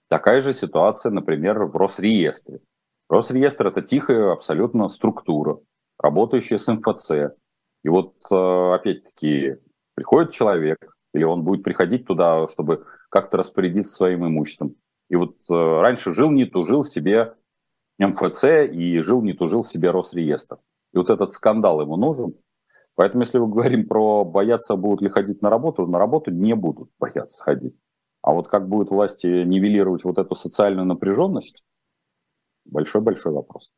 [0.08, 2.60] Такая же ситуация, например, в Росреестре.
[3.08, 5.58] Росреестр– это тихая абсолютно структура,
[5.98, 7.34] работающая с МФЦ.
[7.84, 9.56] И вот, э, опять-таки,
[9.94, 14.76] приходит человек, или он будет приходить туда, чтобы как-то распорядиться своим имуществом.
[15.08, 17.34] И вот э, раньше жил, не тужил себе
[17.98, 20.58] МФЦ и жил, не тужил себе Росреестр.
[20.92, 22.34] И вот этот скандал ему нужен.
[22.98, 26.90] Поэтому, если мы говорим про бояться, будут ли ходить на работу, на работу не будут
[26.98, 27.76] бояться ходить.
[28.22, 31.62] А вот как будут власти нивелировать вот эту социальную напряженность,
[32.64, 33.70] большой-большой вопрос.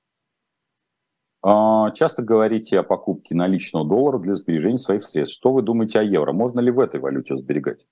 [1.42, 5.36] А, часто говорите о покупке наличного доллара для сбережения своих средств.
[5.36, 6.32] Что вы думаете о евро?
[6.32, 7.86] Можно ли в этой валюте сберегать?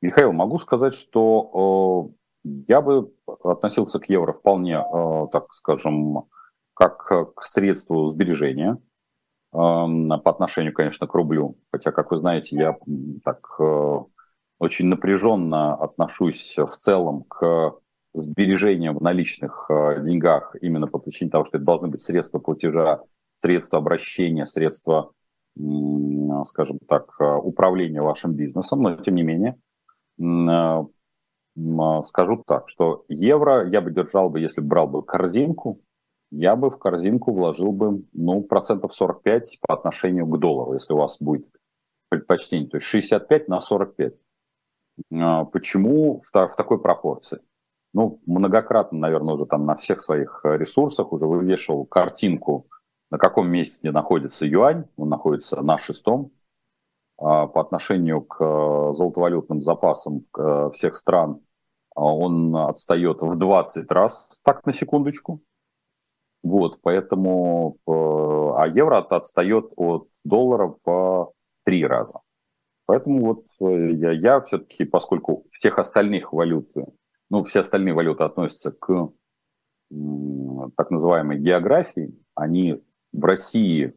[0.00, 2.12] Михаил, могу сказать, что
[2.44, 3.12] я бы
[3.44, 6.30] относился к евро вполне, э, так скажем,
[6.72, 8.78] как к средству сбережения
[9.52, 11.58] по отношению, конечно, к рублю.
[11.70, 12.76] Хотя, как вы знаете, я
[13.22, 13.98] так э,
[14.58, 17.74] очень напряженно отношусь в целом к
[18.14, 23.02] сбережениям в наличных э, деньгах именно по причине того, что это должны быть средства платежа,
[23.34, 25.12] средства обращения, средства,
[26.44, 28.82] скажем так, управления вашим бизнесом.
[28.82, 29.56] Но, тем не менее,
[32.04, 35.78] скажу так, что евро я бы держал бы, если бы брал бы корзинку,
[36.32, 40.96] я бы в корзинку вложил бы, ну, процентов 45 по отношению к доллару, если у
[40.96, 41.46] вас будет
[42.08, 44.14] предпочтение, то есть 65 на 45.
[45.12, 47.40] А, почему в, такой пропорции?
[47.94, 52.66] Ну, многократно, наверное, уже там на всех своих ресурсах уже вывешивал картинку,
[53.10, 54.86] на каком месте находится юань.
[54.96, 56.32] Он находится на шестом.
[57.18, 61.40] А, по отношению к э, золотовалютным запасам э, всех стран
[61.94, 65.42] а он отстает в 20 раз, так на секундочку.
[66.42, 71.32] Вот, поэтому, э, а евро отстает от доллара в
[71.64, 72.20] три раза.
[72.86, 76.68] Поэтому вот я, я все-таки, поскольку всех остальных валют,
[77.30, 79.12] ну, все остальные валюты относятся к
[80.76, 83.94] так называемой географии, они в России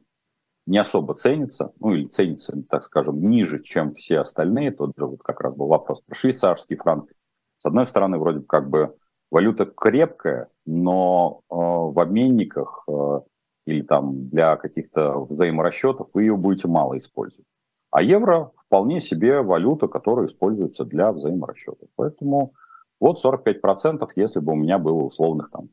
[0.65, 4.71] не особо ценится, ну или ценится, так скажем, ниже, чем все остальные.
[4.71, 7.09] Тот же вот как раз был вопрос про швейцарский франк.
[7.57, 8.95] С одной стороны, вроде как бы
[9.35, 13.19] валюта крепкая, но э, в обменниках э,
[13.65, 17.45] или там для каких-то взаиморасчетов вы ее будете мало использовать.
[17.91, 21.89] А евро вполне себе валюта, которая используется для взаиморасчетов.
[21.97, 22.53] Поэтому
[23.01, 25.67] вот 45%, если бы у меня было условных там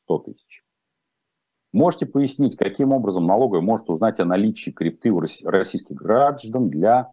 [0.00, 0.64] 100 тысяч.
[1.72, 7.12] Можете пояснить, каким образом налоговая может узнать о наличии крипты у российских граждан для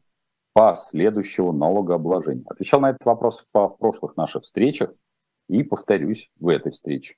[0.54, 2.46] последующего налогообложения?
[2.50, 4.90] Отвечал на этот вопрос в, в прошлых наших встречах
[5.54, 7.16] и повторюсь в этой встрече.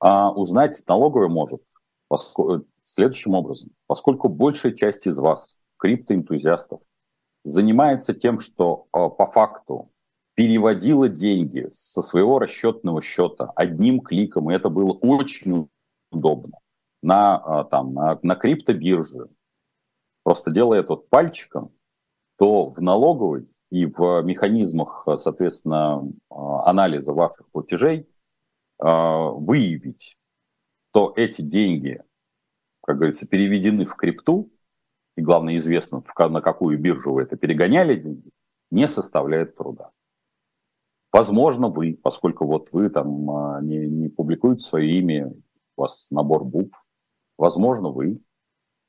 [0.00, 1.62] А узнать налоговая может
[2.08, 3.70] поскольку, следующим образом.
[3.86, 6.80] Поскольку большая часть из вас, криптоэнтузиастов,
[7.44, 9.90] занимается тем, что а, по факту
[10.34, 15.68] переводила деньги со своего расчетного счета одним кликом, и это было очень
[16.10, 16.58] удобно,
[17.02, 19.28] на, а, там, на, на криптобирже,
[20.22, 21.72] просто делая это вот пальчиком,
[22.36, 28.08] то в налоговой и в механизмах, соответственно, а, анализа ваших платежей
[28.78, 30.16] а, выявить,
[30.92, 32.00] то эти деньги,
[32.84, 34.52] как говорится, переведены в крипту,
[35.16, 38.30] и, главное, известно, на какую биржу вы это перегоняли деньги,
[38.70, 39.90] не составляет труда.
[41.12, 45.32] Возможно, вы, поскольку вот вы там а, не, не публикуете свое имя,
[45.76, 46.86] у вас набор букв,
[47.36, 48.12] возможно, вы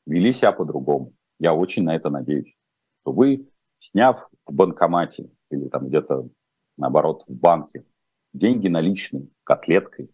[0.05, 1.13] вели себя по-другому.
[1.39, 2.55] Я очень на это надеюсь.
[3.01, 3.49] Что вы,
[3.89, 6.29] сняв в банкомате или там где-то,
[6.77, 7.85] наоборот, в банке,
[8.33, 10.09] деньги наличные, котлеткой,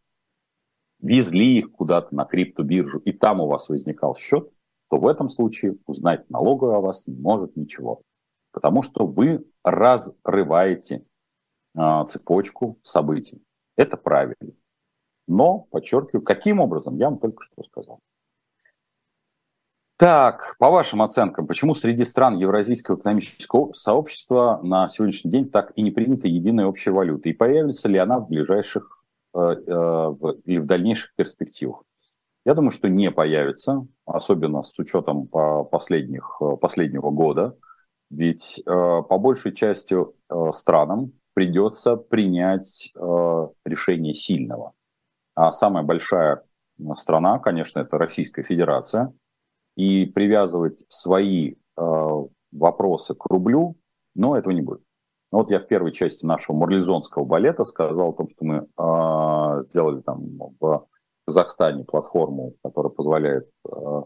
[0.99, 4.51] везли их куда-то на криптобиржу, и там у вас возникал счет,
[4.89, 8.01] то в этом случае узнать налоговую о вас не может ничего.
[8.51, 11.05] Потому что вы разрываете
[11.75, 13.41] а, цепочку событий.
[13.77, 14.53] Это правильно.
[15.27, 18.01] Но, подчеркиваю, каким образом, я вам только что сказал.
[20.01, 25.83] Так, по вашим оценкам, почему среди стран Евразийского экономического сообщества на сегодняшний день так и
[25.83, 27.29] не принята единая общая валюта?
[27.29, 29.03] И появится ли она в ближайших
[29.35, 31.83] э, э, или в дальнейших перспективах?
[32.47, 37.55] Я думаю, что не появится, особенно с учетом по последних, э, последнего года.
[38.09, 39.95] Ведь по большей части
[40.51, 44.73] странам придется принять э, решение сильного.
[45.35, 46.41] А самая большая
[46.95, 49.13] страна, конечно, это Российская Федерация.
[49.75, 51.55] И привязывать свои э,
[52.51, 53.77] вопросы к рублю,
[54.15, 54.81] но этого не будет.
[55.31, 60.01] Вот я в первой части нашего марлезонского балета сказал о том, что мы э, сделали
[60.01, 60.87] там в
[61.25, 64.01] Казахстане платформу, которая позволяет, э,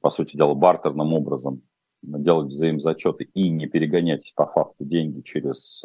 [0.00, 1.62] по сути дела, бартерным образом
[2.02, 5.84] делать взаимозачеты и не перегонять по факту деньги через,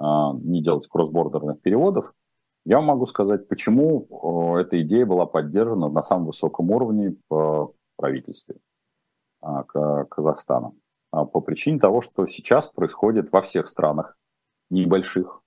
[0.00, 0.04] э,
[0.42, 2.14] не делать кроссбордерных переводов.
[2.64, 8.56] Я могу сказать, почему э, эта идея была поддержана на самом высоком уровне в правительстве
[9.42, 10.72] э, Казахстана.
[11.16, 14.18] А, по причине того, что сейчас происходит во всех странах
[14.68, 15.42] небольших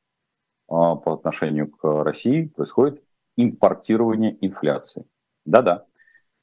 [0.68, 3.04] а, по отношению к России, происходит
[3.36, 5.06] импортирование инфляции.
[5.46, 5.86] Да-да,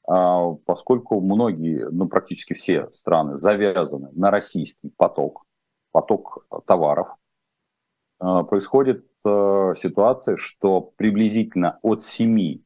[0.07, 5.45] а, поскольку многие, ну практически все страны завязаны на российский поток,
[5.91, 7.09] поток товаров,
[8.19, 12.61] происходит ситуация, что приблизительно от 7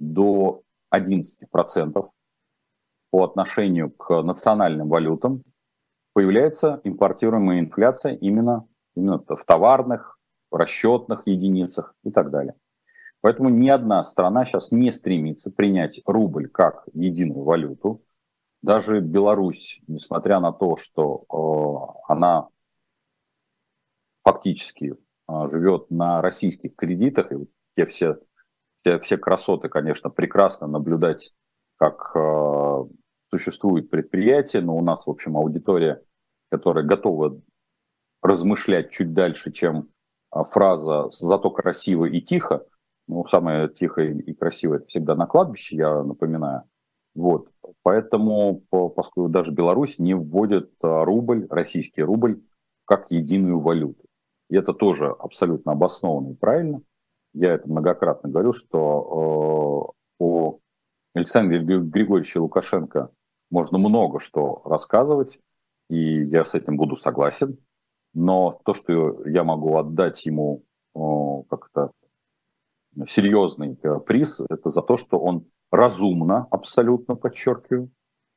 [0.00, 2.10] до 11 процентов
[3.12, 5.44] по отношению к национальным валютам
[6.14, 10.18] появляется импортируемая инфляция именно, именно в товарных,
[10.50, 12.54] расчетных единицах и так далее.
[13.20, 18.00] Поэтому ни одна страна сейчас не стремится принять рубль как единую валюту.
[18.62, 22.48] Даже Беларусь, несмотря на то, что э, она
[24.22, 24.94] фактически
[25.28, 27.36] э, живет на российских кредитах, и
[27.76, 28.16] те все,
[28.82, 31.34] те, все красоты, конечно, прекрасно наблюдать,
[31.76, 32.84] как э,
[33.32, 36.02] существует предприятие, но у нас, в общем, аудитория,
[36.50, 37.40] которая готова
[38.20, 39.88] размышлять чуть дальше, чем
[40.30, 42.66] а, фраза «зато красиво и тихо».
[43.08, 46.64] Ну, самое тихое и красивое– это всегда на кладбище, я напоминаю.
[47.14, 47.48] Вот.
[47.82, 52.42] Поэтому, поскольку даже Беларусь не вводит а, рубль, российский рубль,
[52.84, 54.04] как единую валюту.
[54.50, 56.82] И это тоже абсолютно обоснованно и правильно.
[57.32, 60.58] Я это многократно говорил, что э, о
[61.14, 63.10] Александре Григорьевиче Лукашенко
[63.52, 65.38] можно много что рассказывать,
[65.88, 67.58] и я с этим буду согласен.
[68.14, 70.64] Но то, что я могу отдать ему
[71.48, 71.92] как-то
[73.06, 77.90] серьезный э, приз, это за то, что он разумно, абсолютно подчеркиваю,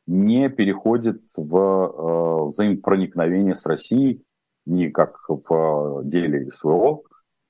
[0.08, 4.24] не переходит в э, взаимопроникновение с Россией
[4.66, 7.02] ни как в деле СВО,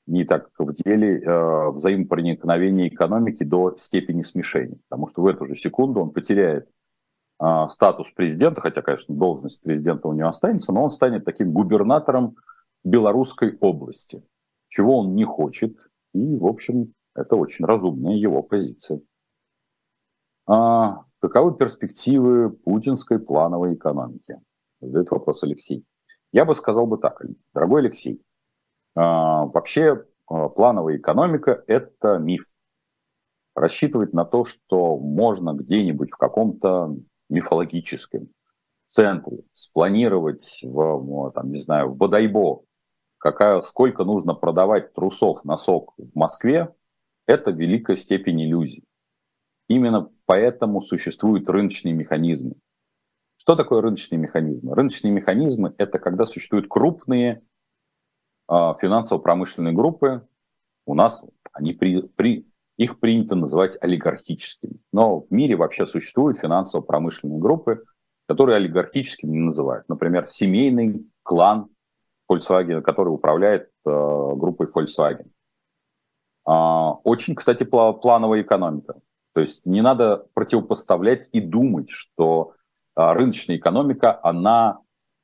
[0.08, 4.78] ни так в деле э, взаимопроникновения экономики до степени смешения.
[4.90, 6.68] Потому что в эту же секунду он потеряет
[7.68, 12.38] статус президента, хотя, конечно, должность президента у него останется, но он станет таким губернатором
[12.86, 14.24] Белорусской области,
[14.70, 15.78] чего он не хочет.
[16.14, 19.02] И, в общем, это очень разумная его позиция.
[20.48, 24.36] А, каковы перспективы путинской плановой экономики?
[24.80, 25.84] Задает вопрос Алексей.
[26.32, 27.22] Я бы сказал бы так,
[27.54, 28.22] дорогой Алексей,
[28.96, 32.46] а, вообще а, плановая экономика– это миф.
[33.56, 36.96] Рассчитывать на то, что можно где-нибудь в каком-то
[37.30, 38.30] мифологическом
[38.86, 42.64] центре спланировать в, там, не знаю, в Бодайбо,
[43.18, 46.74] какая, сколько нужно продавать трусов носок в Москве,
[47.26, 48.84] это великая степень иллюзий.
[49.68, 52.56] Именно поэтому существуют рыночные механизмы.
[53.38, 54.76] Что такое рыночные механизмы?
[54.76, 57.42] Рыночные механизмы– это когда существуют крупные
[58.48, 60.28] э, финансово-промышленные группы.
[60.86, 64.80] У нас они при, при, их принято называть олигархическими.
[64.92, 67.84] Но в мире вообще существуют финансово-промышленные группы,
[68.28, 69.88] которые олигархическими не называют.
[69.88, 71.70] Например, семейный клан
[72.30, 73.90] Volkswagen, который управляет э,
[74.36, 75.30] группой Volkswagen.
[76.48, 79.00] Э, очень, кстати, плановая экономика.
[79.34, 82.54] То есть не надо противопоставлять и думать, что
[82.96, 84.80] э, рыночная экономика, она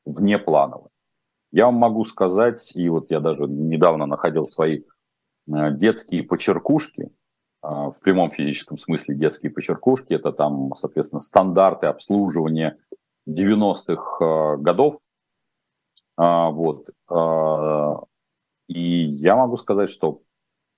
[0.05, 0.89] внеплановая.
[1.51, 4.83] Я вам могу сказать, и вот я даже недавно находил свои
[5.47, 7.20] э, детские почеркушки, а,
[7.61, 10.13] в прямом физическом смысле детские почеркушки.
[10.13, 12.77] Это там, соответственно, стандарты обслуживания
[13.29, 14.95] 90-х а, годов.
[16.17, 16.89] А, вот.
[18.67, 20.21] И я могу сказать, что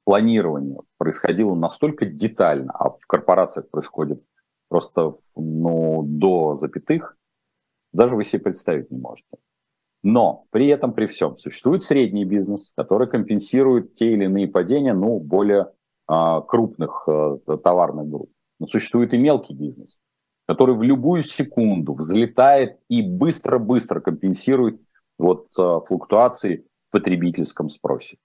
[0.03, 4.23] планирование происходило настолько детально, а в корпорациях происходит
[4.67, 7.15] просто ну, до запятых,
[7.91, 9.37] даже вы себе представить не можете.
[10.01, 15.19] Но при этом, при всем, существует средний бизнес, который компенсирует те или иные падения, ну,
[15.19, 15.71] более а,
[16.07, 18.31] крупных э, товарных групп.
[18.59, 19.99] Но существует и мелкий бизнес,
[20.47, 24.81] который в любую секунду взлетает и быстро-быстро компенсирует
[25.17, 28.17] вот э, флуктуации в потребительском спросе.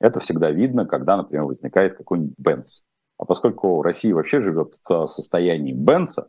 [0.00, 2.80] Это всегда видно, когда, например, возникает какой-нибудь Бенц.
[3.18, 6.28] А поскольку Россия вообще живет в состоянии Бенца,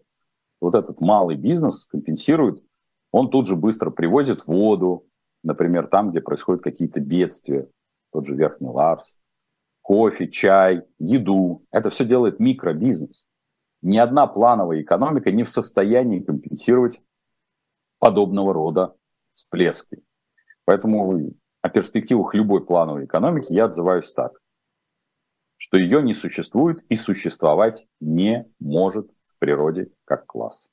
[0.61, 2.63] вот этот малый бизнес компенсирует,
[3.11, 5.07] он тут же быстро привозит воду,
[5.43, 7.67] например, там, где происходят какие-то бедствия,
[8.11, 9.17] тот же Верхний Ларс,
[9.84, 11.63] кофе, чай, еду.
[11.71, 13.27] Это все делает микробизнес.
[13.84, 17.01] Ни одна плановая экономика не в состоянии компенсировать
[17.99, 18.95] подобного рода
[19.34, 20.01] всплески.
[20.65, 24.39] Поэтому о перспективах любой плановой экономики я отзываюсь так,
[25.57, 30.69] что ее не существует и существовать не может в природе как класс.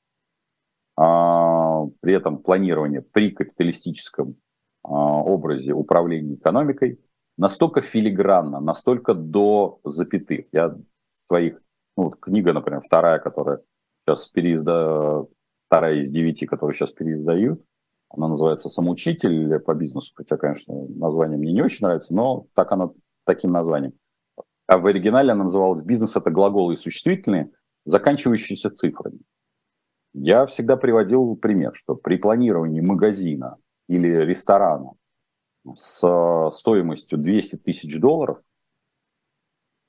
[0.96, 4.36] А, при этом планирование при капиталистическом
[4.82, 7.00] а, образе управления экономикой
[7.40, 10.44] настолько филигранно, настолько до запятых.
[10.52, 10.76] Я
[11.18, 11.60] своих,
[11.96, 13.60] ну, вот книга, например, вторая, которая
[14.00, 15.24] сейчас переизда,
[15.64, 17.64] вторая из девяти, которую сейчас переиздают,
[18.10, 22.90] она называется «Самоучитель по бизнесу», хотя, конечно, название мне не очень нравится, но так она
[23.24, 23.94] таким названием.
[24.66, 27.50] А в оригинале она называлась «Бизнес– это глаголы и существительные,
[27.86, 29.20] заканчивающиеся цифрами».
[30.12, 33.56] Я всегда приводил пример, что при планировании магазина
[33.88, 34.92] или ресторана
[35.74, 38.38] с э, стоимостью 200 тысяч долларов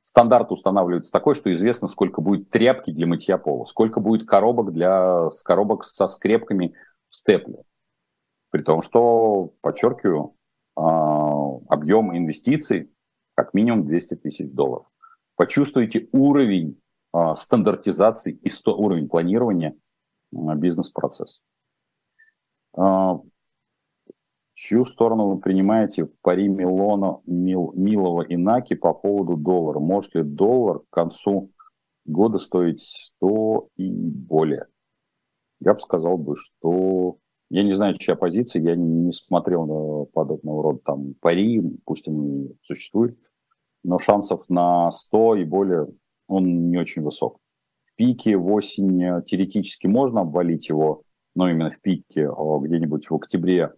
[0.02, 5.30] стандарт устанавливается такой, что известно, сколько будет тряпки для мытья пола, сколько будет коробок, для,
[5.30, 6.74] с коробок со скрепками
[7.10, 7.64] в степле.
[8.50, 10.36] При том, что, подчеркиваю,
[10.76, 12.92] а, объем инвестиций
[13.36, 14.88] как минимум 200 тысяч долларов.
[15.36, 16.82] Почувствуйте уровень
[17.14, 19.76] а, стандартизации и уровень планирования
[20.32, 21.42] бизнес-процесса.
[24.64, 29.80] Чью сторону вы принимаете в пари Милона, Мил, Милова и Наки по поводу доллара?
[29.80, 31.50] Может ли доллар к концу
[32.06, 34.68] года стоить 100 и более?
[35.62, 37.18] Я бы сказал бы, что
[37.50, 42.56] я не знаю, чья позиция, я не смотрел на подобного рода там пари, пусть они
[42.62, 43.18] существуют,
[43.84, 45.88] но шансов на 100 и более
[46.28, 47.40] он не очень высок.
[47.86, 51.02] В пике в осень э, теоретически можно обвалить его,
[51.34, 53.72] но именно в пике а, где-нибудь в октябре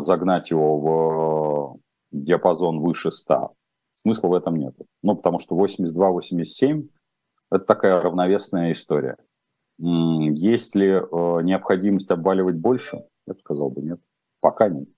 [0.00, 1.80] загнать его в
[2.12, 3.54] диапазон выше 100.
[3.92, 4.74] Смысла в этом нет.
[5.02, 6.88] Ну, потому что 82-87–
[7.50, 9.16] это такая равновесная история.
[9.78, 11.02] Есть ли э,
[11.42, 13.04] необходимость обваливать больше?
[13.26, 14.00] Я бы сказал бы нет.
[14.40, 14.88] Пока нет.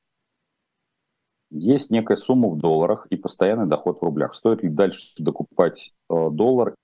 [1.50, 4.34] Есть некая сумма в долларах и постоянный доход в рублях.
[4.34, 6.74] Стоит ли дальше докупать э, доллар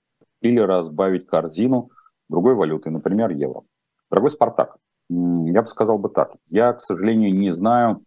[0.41, 1.89] или разбавить корзину
[2.29, 3.63] другой валюты, например, евро?
[4.09, 4.77] Дорогой Спартак,
[5.51, 6.35] я бы сказал бы так.
[6.45, 8.03] Я, к сожалению, не знаю,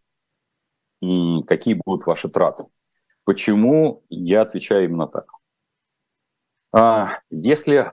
[1.46, 2.64] какие будут ваши траты.
[3.24, 5.30] Почему я отвечаю именно так?
[6.72, 7.92] А, если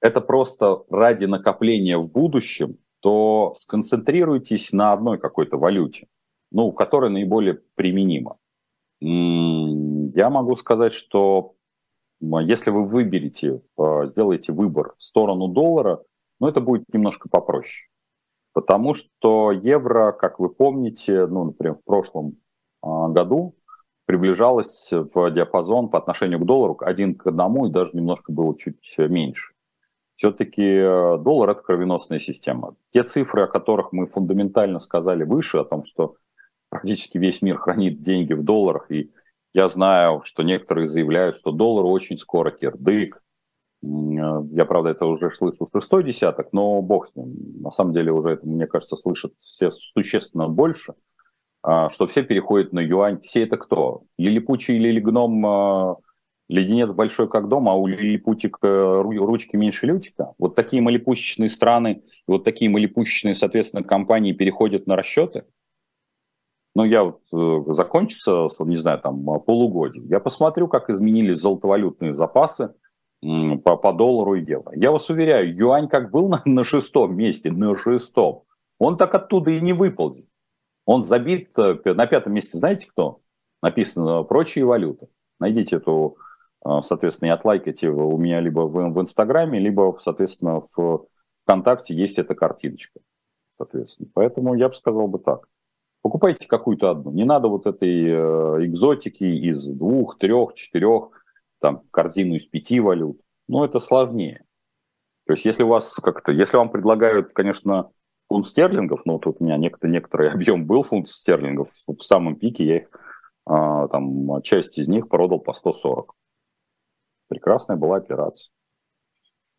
[0.00, 6.08] это просто ради накопления в будущем, то сконцентрируйтесь на одной какой-то валюте,
[6.50, 8.36] ну, которая наиболее применима.
[9.00, 11.54] Я могу сказать, что
[12.20, 16.02] если вы выберете, а, сделаете выбор в сторону доллара,
[16.38, 17.89] ну, это будет немножко попроще.
[18.52, 22.36] Потому что евро, как вы помните, ну, например, в прошлом
[22.82, 23.54] а, году
[24.06, 28.96] приближалось в диапазон по отношению к доллару один к одному и даже немножко было чуть
[28.98, 29.54] меньше
[30.20, 32.76] все-таки э, доллар– это кровеносная система.
[32.90, 36.16] Те цифры, о которых мы фундаментально сказали выше, о том, что
[36.68, 39.10] практически весь мир хранит деньги в долларах, и
[39.54, 43.22] я знаю, что некоторые заявляют, что доллар очень скоро кирдык.
[43.82, 43.86] Э,
[44.52, 47.34] я, правда, это уже слышу шестой десяток, но бог с ним.
[47.62, 50.94] На самом деле уже это, мне кажется, слышат все существенно больше,
[51.62, 53.20] а, что все переходят на юань.
[53.20, 54.02] Все это кто?
[54.18, 55.94] Лилипучий или гном э,
[56.48, 60.34] леденец большой как дом, а у лилипутика ручки меньше лютика.
[60.38, 65.44] Вот такие малипусечные страны, вот такие малипусечные, соответственно, компании переходят на расчеты.
[66.74, 70.04] Ну, я вот э, закончится, не знаю, там, полугодие.
[70.06, 72.74] Я посмотрю, как изменились золотовалютные запасы
[73.20, 74.72] по, по доллару и евро.
[74.74, 78.44] Я вас уверяю, юань как был на, на шестом месте, на шестом,
[78.78, 80.28] он так оттуда и не выползет.
[80.86, 83.20] Он забит э, на пятом месте, знаете кто?
[83.62, 85.08] Написано «прочие валюты».
[85.38, 86.16] Найдите эту
[86.62, 91.06] а, соответственно, и отлайкайте у меня либо в, в Инстаграме, либо, соответственно, в
[91.44, 93.00] ВКонтакте есть эта картиночка.
[93.56, 94.08] Соответственно.
[94.14, 95.46] Поэтому я бы сказал бы так.
[96.02, 97.12] Покупайте какую-то одну.
[97.12, 101.10] Не надо вот этой э, экзотики из двух, трех, четырех,
[101.60, 103.20] там, корзину из пяти валют.
[103.48, 104.44] Ну, это сложнее.
[105.26, 107.90] То есть, если у вас как-то, если вам предлагают, конечно,
[108.28, 112.64] фунт стерлингов, ну, тут у меня некоторый, некоторый объем был фунт стерлингов, в самом пике
[112.64, 112.88] я их,
[113.46, 116.14] а, там, часть из них продал по 140
[117.30, 118.50] прекрасная была операция.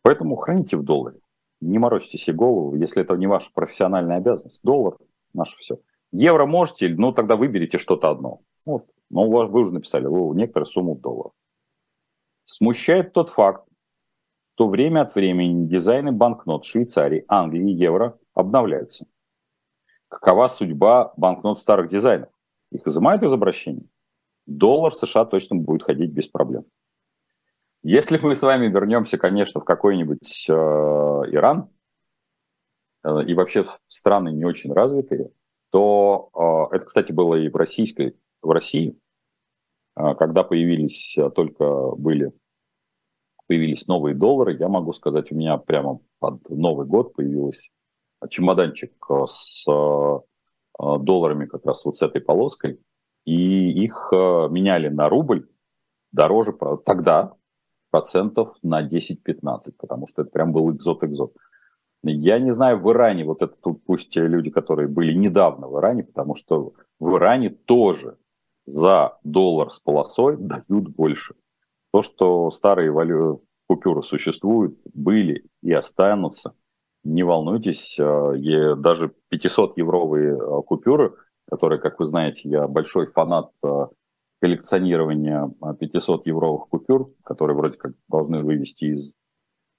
[0.02, 1.18] Поэтому храните в долларе.
[1.60, 4.62] Не морочьте себе голову, если это не ваша профессиональная обязанность.
[4.62, 4.98] Доллар–
[5.32, 5.78] наше все.
[6.12, 8.40] Евро можете, ну тогда выберите что-то одно.
[8.66, 8.86] Вот.
[9.10, 11.32] Но вы уже написали, вы некоторую сумму долларов.
[12.44, 13.66] Смущает тот факт,
[14.54, 19.06] что время от времени дизайны банкнот Швейцарии, Англии и евро обновляются.
[20.06, 22.28] Какова судьба банкнот старых дизайнов?
[22.70, 23.86] Их изымают из обращения?
[24.46, 26.64] Доллар США точно будет ходить без проблем.
[27.82, 31.70] Если мы с вами вернемся, конечно, в какой-нибудь э, Иран
[33.04, 35.30] э, и вообще в страны не очень развитые,
[35.70, 36.30] то
[36.72, 38.96] э, это, кстати, было и в российской, в России,
[39.94, 42.32] когда появились э, только были
[43.46, 47.70] появились новые доллары, я могу сказать, у меня прямо под Новый год появился
[48.28, 49.64] чемоданчик э, с
[50.78, 52.80] долларами как раз вот с этой полоской,
[53.26, 55.46] и их меняли на рубль
[56.12, 57.34] дороже тогда
[57.90, 61.34] процентов на 10-15, потому что это прям был экзот-экзот.
[62.02, 66.04] Я не знаю, в Иране, вот это тут пусть люди, которые были недавно в Иране,
[66.04, 68.16] потому что в Иране тоже
[68.66, 71.34] за доллар с полосой дают больше.
[71.92, 73.44] То, что старые валю...
[73.66, 76.54] купюры существуют, были и останутся,
[77.04, 81.14] не волнуйтесь, э, даже 500-евровые э, купюры,
[81.50, 83.86] которые, как вы знаете, я большой фанат э,
[84.40, 89.14] коллекционирования 500-евровых купюр, которые вроде как должны вывести из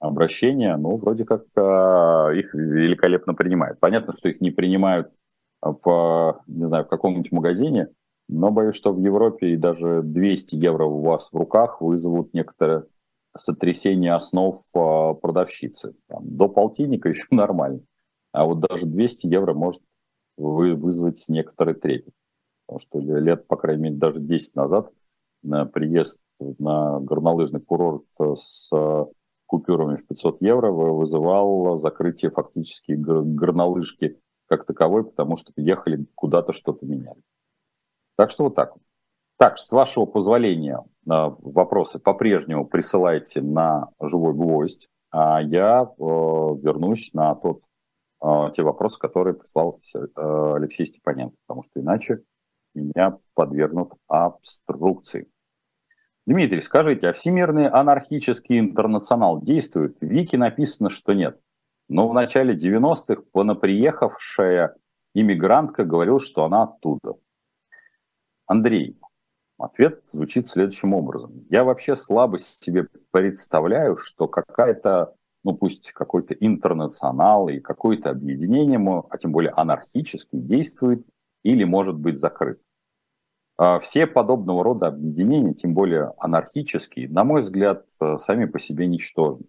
[0.00, 3.80] обращения, ну, вроде как их великолепно принимают.
[3.80, 5.10] Понятно, что их не принимают
[5.62, 7.88] в, не знаю, в каком-нибудь магазине,
[8.28, 12.86] но боюсь, что в Европе и даже 200 евро у вас в руках вызовут некоторое
[13.36, 15.94] сотрясение основ а, продавщицы.
[16.08, 17.80] Там, до полтинника еще нормально.
[18.32, 19.82] А вот даже 200 евро может
[20.36, 22.14] вызвать некоторый трепет.
[22.66, 24.90] Потому что лет, по крайней мере, даже 10 назад
[25.42, 28.72] на приезд на горнолыжный курорт с
[29.46, 36.86] купюрами в 500 евро вызывал закрытие фактически горнолыжки как таковой, потому что ехали куда-то что-то
[36.86, 37.20] меняли.
[38.16, 38.74] Так что вот так.
[39.36, 47.12] Так, с вашего позволения, а, вопросы по-прежнему присылайте на живой гвоздь, а я э, вернусь
[47.14, 47.62] на тот,
[48.20, 52.22] э, те вопросы, которые прислал э, Алексей Степаненко, потому что иначе
[52.74, 55.28] меня подвергнут обструкции.
[56.26, 60.00] Дмитрий, скажите, а Всемирный анархический интернационал действует?
[60.00, 61.38] В Вики написано, что нет.
[61.88, 64.74] Но в начале 90-х понаприехавшая
[65.14, 67.14] иммигрантка говорила, что она оттуда.
[68.46, 68.98] Андрей,
[69.58, 71.46] ответ звучит следующим образом.
[71.50, 78.78] Я вообще слабо себе представляю, что какая-то, ну пусть какой-то интернационал и какое-то объединение,
[79.10, 81.06] а тем более анархический, действует
[81.42, 82.60] или может быть закрыт.
[83.56, 88.88] А все подобного рода объединения, тем более анархические, на мой взгляд, э, сами по себе
[88.88, 89.46] ничтожны.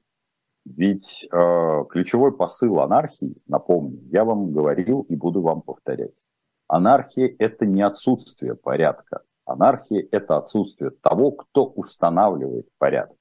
[0.64, 6.24] Ведь э, ключевой посыл анархии, напомню, я вам говорил и буду вам повторять.
[6.68, 9.24] Анархия– это не отсутствие порядка.
[9.45, 13.18] Анархия– это отсутствие того, кто устанавливает порядок.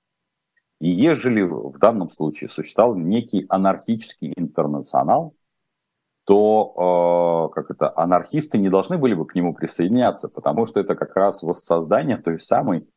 [0.80, 5.34] И ежели в данном случае существовал некий анархический интернационал,
[6.24, 10.94] то э, как это, анархисты не должны были бы к нему присоединяться, потому что это
[10.94, 12.88] как раз воссоздание той самой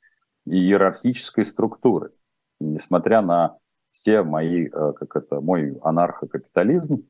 [0.45, 2.12] иерархической структуры.
[2.60, 3.58] И несмотря на
[3.91, 7.08] все мои, э, как это, мой анархокапитализм,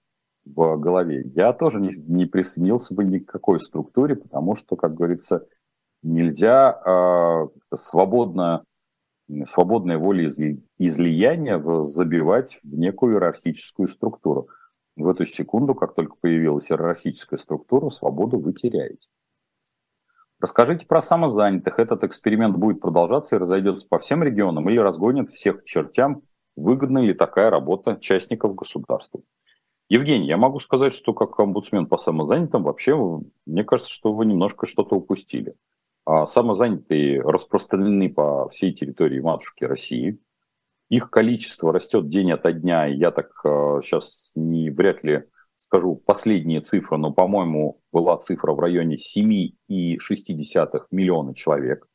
[0.56, 1.24] в голове.
[1.26, 5.48] Я тоже не, не присоединился бы ни к какой структуре, потому что, как говорится,
[6.04, 8.64] нельзя э, свободно,
[9.46, 14.48] свободное волеизли, излияние забивать в некую иерархическую структуру.
[14.96, 19.10] В эту секунду, как только появилась иерархическая структура, свободу вы теряете.
[20.40, 21.80] Расскажите про самозанятых.
[21.80, 26.22] Этот эксперимент будет продолжаться и разойдется по всем регионам или разгонит всех чертям?
[26.56, 29.22] Выгодна ли такая работа частников государства?
[29.90, 32.96] Евгений, я могу сказать, что как омбудсмен по самозанятым, вообще,
[33.46, 35.56] мне кажется, что вы немножко что-то упустили.
[36.06, 40.20] А самозанятые распространены по всей территории матушки России.
[40.90, 45.24] Их количество растет день ото дня, я так сейчас а, не вряд ли
[45.56, 51.88] скажу последние цифры, но, по-моему, была цифра в районе 7,6 миллиона человек.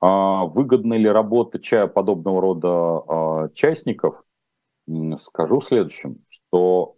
[0.00, 1.58] А выгодна ли работа
[1.88, 4.22] подобного рода частников?
[5.16, 6.95] Скажу следующим, что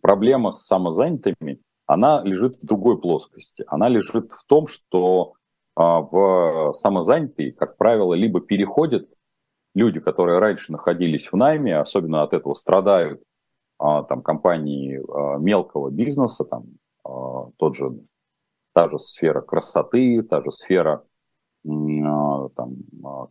[0.00, 3.64] проблема с самозанятыми, она лежит в другой плоскости.
[3.66, 5.34] Она лежит в том, что
[5.74, 9.08] а, в самозанятые, как правило, либо переходят
[9.74, 13.22] люди, которые раньше находились в найме, особенно от этого страдают
[13.78, 16.64] а, там, компании а, мелкого бизнеса, там,
[17.56, 17.88] тот же,
[18.72, 21.02] та же сфера красоты, та же сфера
[21.64, 22.76] там,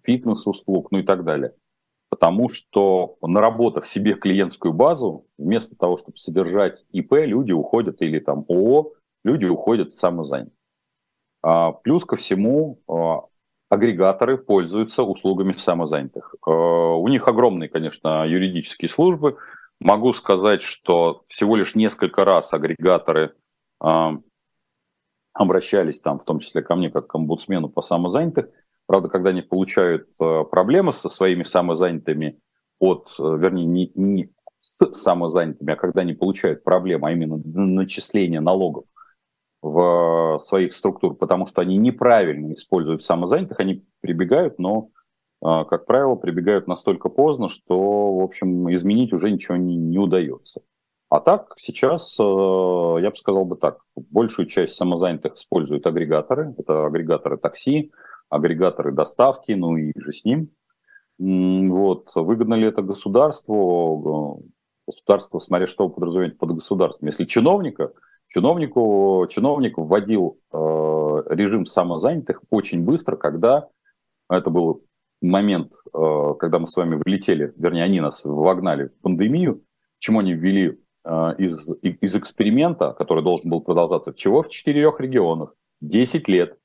[0.03, 1.53] фитнес-услуг, ну и так далее
[2.19, 8.43] потому что наработав себе клиентскую базу, вместо того, чтобы содержать ИП, люди уходят, или там
[8.49, 8.91] ООО,
[9.23, 10.53] люди уходят в самозанятость.
[11.41, 13.21] А, плюс ко всему, а,
[13.69, 16.35] агрегаторы пользуются услугами самозанятых.
[16.45, 19.37] А, у них огромные, конечно, юридические службы.
[19.79, 23.33] Могу сказать, что всего лишь несколько раз агрегаторы
[25.31, 28.49] обращались там, в том числе ко мне, как к омбудсмену по самозанятых,
[28.89, 32.39] Правда, когда они получают э, проблемы со своими самозанятыми
[32.79, 38.39] от, э, вернее, не, не с самозанятыми, а когда они получают проблемы, а именно начисление
[38.39, 38.85] налогов
[39.61, 44.89] в своих структур, потому что они неправильно используют самозанятых, они прибегают, но,
[45.39, 50.61] как правило, прибегают настолько поздно, что, в общем, изменить уже ничего не, не удается.
[51.09, 56.55] А так сейчас, э, я бы сказал бы так, большую часть самозанятых используют агрегаторы.
[56.57, 57.91] Это агрегаторы такси,
[58.29, 60.49] агрегаторы доставки, ну и же с ним.
[61.17, 62.11] Вот.
[62.15, 64.43] Выгодно ли это государству?
[64.87, 67.07] Государство, смотря что вы подразумеваете под государством.
[67.07, 67.91] Если чиновника,
[68.27, 70.57] чиновнику, чиновник вводил э,
[71.29, 73.67] режим самозанятых очень быстро, когда
[74.29, 74.83] это был
[75.21, 79.61] момент, э, когда мы с вами влетели, вернее, они нас вогнали в пандемию,
[79.97, 85.55] почему они ввели Э, из, из эксперимента, который должен был продолжаться, всего в четырех регионах,
[85.81, 86.57] 10 лет.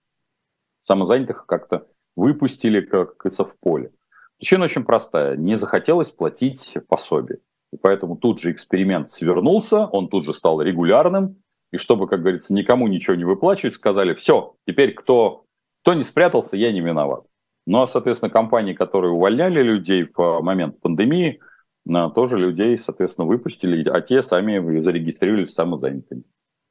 [0.85, 3.93] Самозанятых как-то выпустили, как говорится, в поле.
[4.39, 5.37] Причина очень простая.
[5.37, 7.39] Не захотелось платить пособие.
[7.72, 11.43] И поэтому тут же эксперимент свернулся, он тут же стал регулярным.
[11.72, 15.45] И чтобы, как говорится, никому ничего не выплачивать, сказали, все, теперь кто,
[15.82, 17.24] кто не спрятался, я не виноват.
[17.66, 21.41] Ну а, соответственно, компании, которые увольняли людей в момент пандемии–
[22.14, 26.24] тоже людей, соответственно, выпустили, а те сами зарегистрировались самозанятыми.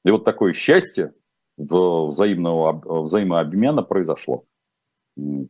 [0.05, 1.14] И вот такое счастье
[1.58, 4.45] взаимного, взаимообмена произошло.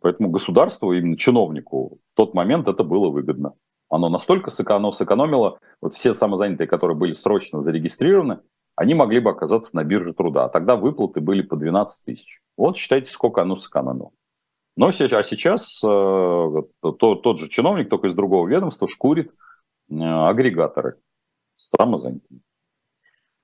[0.02, 3.54] Поэтому государству, именно чиновнику, в тот момент это было выгодно.
[3.90, 8.40] Оно настолько оно сэкономило, вот все самозанятые, которые были срочно зарегистрированы,
[8.76, 10.46] они могли бы оказаться на бирже труда.
[10.46, 12.42] А тогда выплаты были по 12 тысяч.
[12.58, 14.12] Вот считайте, сколько оно сэкономило.
[14.76, 19.32] Но а сейчас э, тот, тот же чиновник, только из другого ведомства, шкурит
[19.90, 21.00] Э, агрегаторы
[21.54, 22.42] самозанятыми.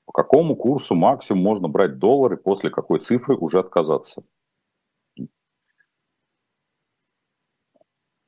[0.09, 4.23] По какому курсу максимум можно брать доллары, после какой цифры уже отказаться?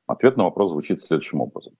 [0.06, 1.76] Ответ на вопрос звучит следующим образом.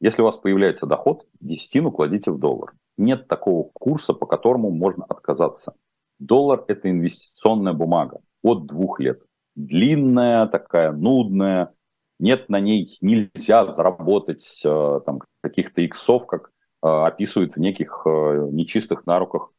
[0.00, 2.72] Если у вас появляется доход, десятину кладите в доллар.
[2.96, 5.76] Нет такого курса, по которому можно отказаться.
[6.18, 9.22] Доллар– это инвестиционная бумага от двух лет.
[9.54, 11.72] Длинная, такая нудная,
[12.18, 16.50] нет на ней, нельзя заработать э, там, каких-то иксов, как
[16.82, 19.50] э, описывают в неких э, нечистых на руках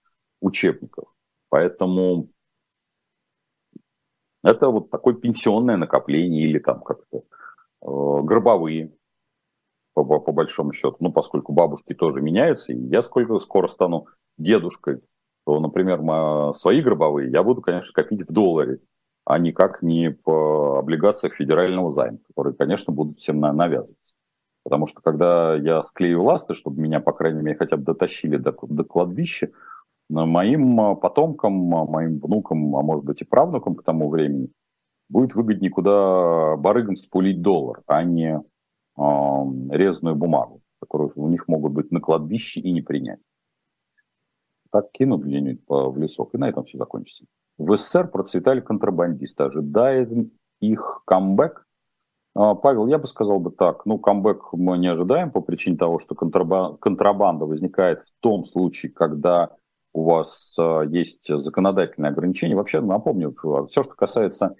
[0.41, 1.05] учебниках.
[1.49, 2.29] Поэтому
[4.43, 7.21] это вот такое пенсионное накопление или там как-то
[7.81, 8.93] гробовые,
[9.93, 10.97] по, по большому счету.
[10.99, 14.07] Ну, поскольку бабушки тоже меняются, и я сколько скоро стану
[14.37, 15.01] дедушкой,
[15.45, 18.79] то, например, свои гробовые я буду, конечно, копить в долларе
[19.25, 24.13] а никак не в облигациях федерального займа, которые, конечно, будут всем навязываться.
[24.63, 28.55] Потому что когда я склею ласты, чтобы меня, по крайней мере, хотя бы дотащили до,
[28.61, 29.51] до кладбища,
[30.09, 34.51] моим потомкам, моим внукам, а может быть и правнукам к тому времени,
[35.09, 39.01] будет выгоднее куда барыгам спулить доллар, а не э,
[39.69, 43.19] резную бумагу, которую у них могут быть на кладбище и не принять.
[44.71, 47.25] Так кинут где-нибудь в лесок, и на этом все закончится.
[47.57, 49.43] В СССР процветали контрабандисты.
[49.43, 50.09] Ожидает
[50.61, 51.67] их камбэк?
[52.33, 53.85] А, Павел, я бы сказал бы так.
[53.85, 59.51] Ну, камбэк мы не ожидаем по причине того, что контрабанда возникает в том случае, когда
[59.93, 62.55] у вас а, есть законодательные ограничения.
[62.55, 63.33] Вообще, напомню,
[63.67, 64.55] все, что касается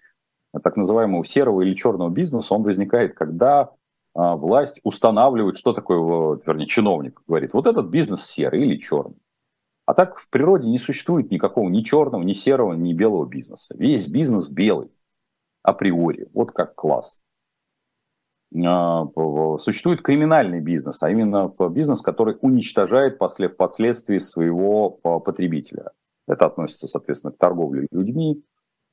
[0.63, 3.72] так называемого серого или черного бизнеса, он возникает, когда
[4.13, 9.15] а, власть устанавливает, что такое, вернее, чиновник говорит, вот этот бизнес серый или черный.
[9.86, 13.76] А так в природе не существует никакого ни черного, ни серого, ни белого бизнеса.
[13.78, 14.91] Весь бизнес белый
[15.63, 17.19] априори, вот как класс.
[18.53, 19.05] А,
[19.57, 25.91] существует криминальный бизнес, а именно бизнес, который уничтожает впоследствии своего потребителя.
[26.27, 28.43] Это относится, соответственно, к торговле людьми,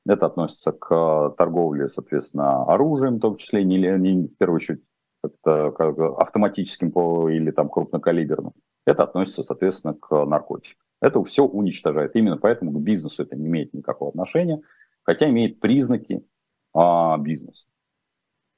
[0.05, 4.81] это относится к торговле, соответственно, оружием, в том числе, не, не в первую очередь,
[5.21, 6.89] как-то автоматическим
[7.29, 8.53] или там крупнокалиберным.
[8.85, 10.81] Это относится, соответственно, к наркотикам.
[11.01, 12.15] Это все уничтожает.
[12.15, 14.61] Именно поэтому к бизнесу это не имеет никакого отношения,
[15.03, 16.23] хотя имеет признаки
[16.73, 17.67] а, бизнеса.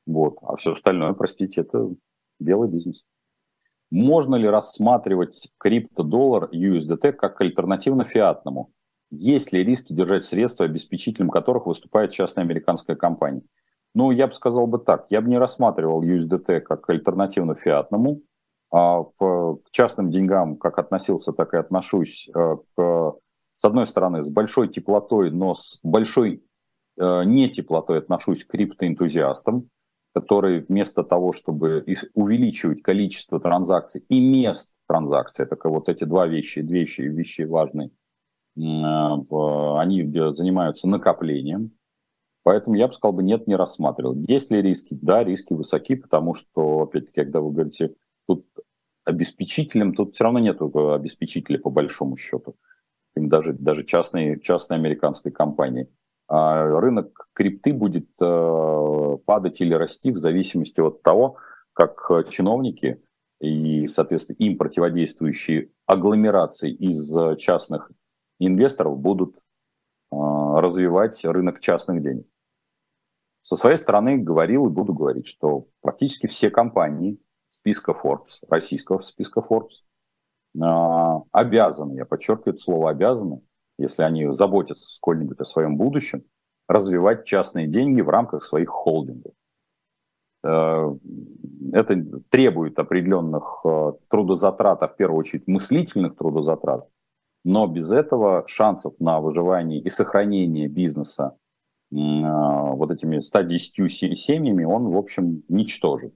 [0.06, 0.38] Вот.
[0.42, 1.90] А все остальное, простите, это
[2.40, 3.06] белый бизнес.
[3.92, 8.72] Можно ли рассматривать криптодоллар USDT как альтернативно фиатному?
[9.12, 13.42] Есть ли риски держать средства, обеспечителем которых выступает частная американская компания?
[13.94, 15.08] Ну, я бы сказал бы так.
[15.10, 18.22] Я бы не рассматривал USDT как альтернативно фиатному.
[18.74, 23.16] А к частным деньгам как относился, так и отношусь э, к,
[23.52, 26.46] с одной стороны, с большой теплотой, но с большой
[26.98, 29.70] э, не теплотой отношусь к криптоэнтузиастам,
[30.14, 36.62] которые вместо того, чтобы увеличивать количество транзакций и мест транзакций, это вот эти два вещи,
[36.62, 37.92] две вещи, вещи важные,
[38.58, 41.72] э, они занимаются накоплением,
[42.44, 44.16] Поэтому я бы сказал бы, нет, не рассматривал.
[44.16, 44.98] Есть ли риски?
[45.00, 47.94] Да, риски высоки, потому что, опять-таки, когда вы говорите,
[48.28, 48.48] тут
[49.06, 52.56] обеспечителем, тут все равно нет обеспечителя по большому счету.
[53.16, 55.88] Даже, даже частные, частные американской компании.
[56.34, 61.36] А рынок крипты будет э, падать или расти в зависимости от того,
[61.74, 63.04] как чиновники
[63.42, 67.92] и, соответственно, им противодействующие агломерации из частных
[68.40, 69.42] инвесторов будут э,
[70.16, 72.26] развивать рынок частных денег.
[73.42, 77.20] Со своей стороны говорил и буду говорить, что практически все компании
[77.50, 79.84] списка Forbes, российского списка Forbes,
[80.56, 83.42] э, обязаны, я подчеркиваю это слово обязаны,
[83.78, 86.24] если они заботятся сколь-нибудь о своем будущем,
[86.68, 89.34] развивать частные деньги в рамках своих холдингов.
[90.44, 90.96] Э,
[91.74, 96.88] это требует определенных э, трудозатрат, а в первую очередь мыслительных трудозатрат,
[97.44, 101.38] но без этого шансов на выживание и сохранение бизнеса
[101.92, 106.14] э, вот этими 110 семьями, он, в общем, ничтожен.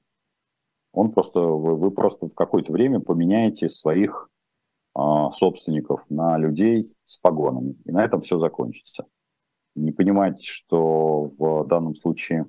[0.94, 4.30] Он просто, вы, вы просто в какое-то время поменяете своих
[4.96, 7.76] собственников на людей с погонами.
[7.86, 9.06] И на этом все закончится.
[9.76, 12.46] Не понимать, что в данном случае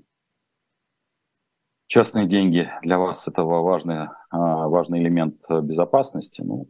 [1.88, 6.68] частные деньги для вас это важный, а, важный элемент безопасности, ну,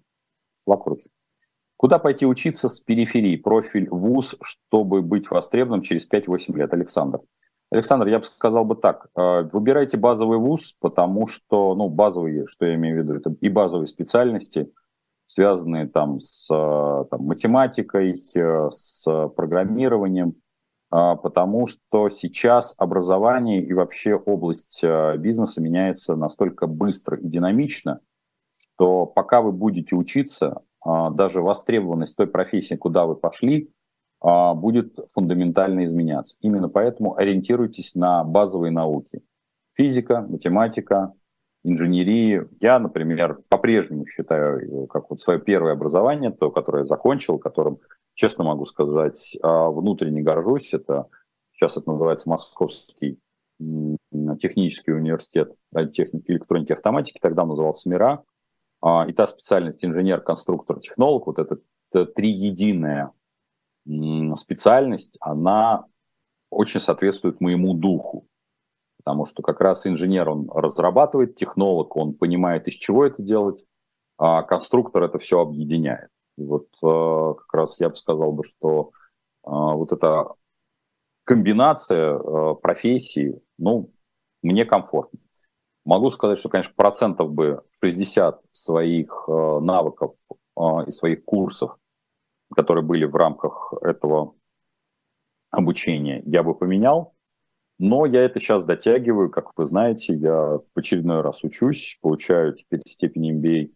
[0.64, 1.10] флаг в руки.
[1.76, 3.36] Куда пойти учиться с периферии?
[3.36, 6.72] Профиль ВУЗ, чтобы быть востребованным через 5-8 лет.
[6.72, 7.20] Александр.
[7.70, 9.08] Александр, я бы сказал бы так.
[9.14, 13.50] А, выбирайте базовый ВУЗ, потому что, ну, базовые, что я имею в виду, это и
[13.50, 14.72] базовые специальности–
[15.26, 19.04] связанные там с там, математикой, э, с
[19.36, 20.36] программированием,
[20.90, 28.00] а, потому что сейчас образование и вообще область э, бизнеса меняется настолько быстро и динамично,
[28.56, 33.72] что пока вы будете учиться, а, даже востребованность той профессии, куда вы пошли,
[34.20, 36.36] а, будет фундаментально изменяться.
[36.40, 39.22] Именно поэтому ориентируйтесь на базовые науки.
[39.74, 41.12] Физика, математика,
[41.66, 42.48] инженерии.
[42.60, 47.80] Я, например, по-прежнему считаю, как вот свое первое образование, то, которое я закончил, которым,
[48.14, 50.72] честно могу сказать, а, внутренне горжусь.
[50.72, 51.08] Это
[51.52, 53.18] сейчас это называется Московский
[54.38, 58.22] технический университет радиотехники, электроники, автоматики, тогда он назывался МИРА.
[58.82, 61.58] А, и та специальность инженер, конструктор, технолог, вот эта
[62.06, 63.12] триединая
[64.36, 65.84] специальность, она
[66.50, 68.26] очень соответствует моему духу
[69.06, 73.64] потому что как раз инженер, он разрабатывает, технолог, он понимает, из чего это делать,
[74.18, 76.10] а конструктор это все объединяет.
[76.36, 78.90] И вот э, как раз я бы сказал бы, что
[79.44, 80.34] э, вот эта
[81.22, 83.92] комбинация э, профессий, ну,
[84.42, 85.20] мне комфортно.
[85.84, 90.14] Могу сказать, что, конечно, процентов бы 60 своих навыков
[90.58, 91.76] и своих курсов,
[92.56, 94.34] которые были в рамках этого
[95.52, 97.15] обучения, я бы поменял,
[97.78, 102.80] но я это сейчас дотягиваю, как вы знаете, я в очередной раз учусь, получаю теперь
[102.86, 103.70] степень MBA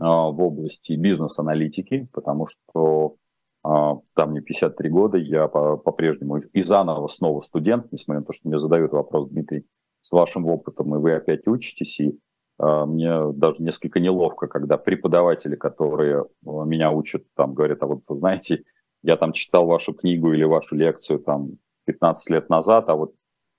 [0.00, 3.16] а, в области бизнес-аналитики, потому что
[3.62, 8.48] а, там мне 53 года, я по-прежнему и заново снова студент, несмотря на то, что
[8.48, 9.66] мне задают вопрос, Дмитрий,
[10.00, 12.18] с вашим опытом, и вы опять учитесь, и
[12.58, 18.18] а, мне даже несколько неловко, когда преподаватели, которые меня учат, там говорят, а вот вы
[18.18, 18.64] знаете,
[19.02, 23.12] я там читал вашу книгу или вашу лекцию там 15 лет назад, а вот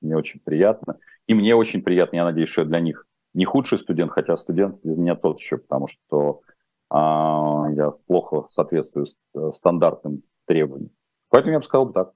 [0.06, 0.98] мне очень приятно.
[1.28, 4.80] И мне очень приятно, я надеюсь, что я для них не худший студент, хотя студент
[4.84, 6.42] для меня тот еще, потому что
[6.90, 9.08] а, я плохо соответствую
[9.52, 10.92] стандартным требованиям.
[11.30, 12.14] Поэтому я бы сказал так.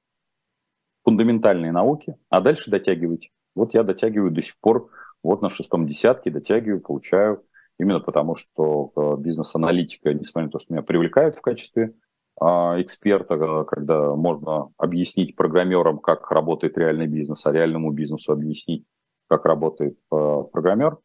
[1.04, 3.30] Фундаментальные науки, а дальше дотягивайте.
[3.56, 4.90] Вот я дотягиваю до сих пор,
[5.24, 7.44] вот на шестом десятке дотягиваю, получаю,
[7.80, 11.94] именно потому что э, бизнес-аналитика, несмотря на то, что меня привлекают в качестве
[12.42, 18.86] эксперта, когда можно объяснить программерам, как работает реальный бизнес, а реальному бизнесу объяснить,
[19.28, 20.98] как работает а, программер.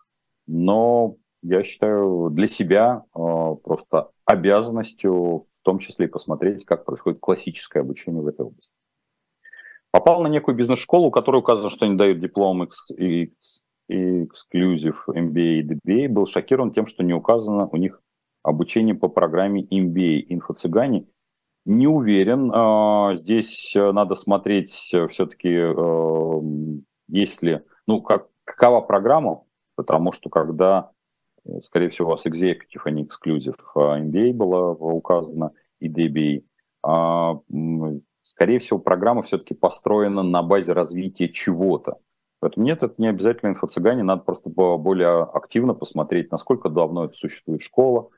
[0.47, 7.21] Но я считаю для себя а, просто обязанностью в том числе и посмотреть, как происходит
[7.21, 8.75] классическое обучение в этой области.
[9.91, 13.29] Попал на некую бизнес-школу, у которой указано, что они дают диплом Exclusive
[15.09, 18.01] MBA и DBA, был шокирован тем, что не указано у них
[18.43, 21.07] обучение по программе MBA «Инфо-цыгане»,
[21.65, 22.51] не уверен.
[22.55, 26.41] А, здесь э, надо смотреть э, все-таки, э,
[27.09, 29.43] если, ну, как, какова программа,
[29.75, 30.91] потому что когда,
[31.63, 36.45] скорее всего, у вас executive, а не exclusive MBA было указано, и DBA,
[36.83, 37.41] а,
[38.23, 41.99] скорее всего, программа все-таки построена на базе развития чего-то.
[42.41, 47.63] Поэтому нет, это не обязательно инфо-цыгане, надо просто более активно посмотреть, насколько давно это существует
[47.63, 48.11] школа,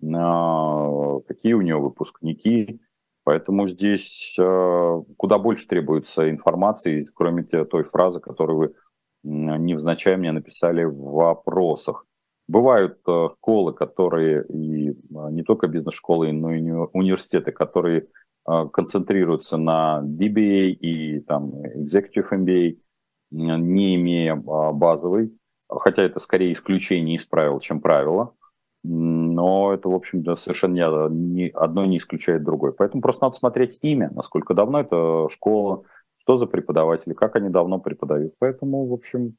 [0.00, 2.80] какие у нее выпускники,
[3.24, 8.74] Поэтому здесь э, куда больше требуется информации, кроме той фразы, которую вы
[9.22, 12.06] невзначай мне написали в вопросах.
[12.48, 14.94] Бывают э, школы, которые, и э,
[15.30, 18.08] не только бизнес-школы, но и университеты, которые
[18.44, 22.76] концентрируются на DBA и там, Executive MBA,
[23.30, 28.34] не имея э, базовой, хотя это скорее исключение из правил, чем правило
[29.34, 32.72] но это, в общем, совершенно не, одно не исключает другое.
[32.72, 37.78] Поэтому просто надо смотреть имя, насколько давно это школа, что за преподаватели, как они давно
[37.78, 38.32] преподают.
[38.38, 39.36] Поэтому, в общем,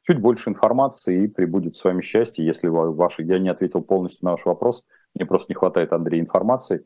[0.00, 2.44] чуть больше информации и прибудет с вами счастье.
[2.44, 6.84] Если ваш, я не ответил полностью на ваш вопрос, мне просто не хватает, Андрей, информации,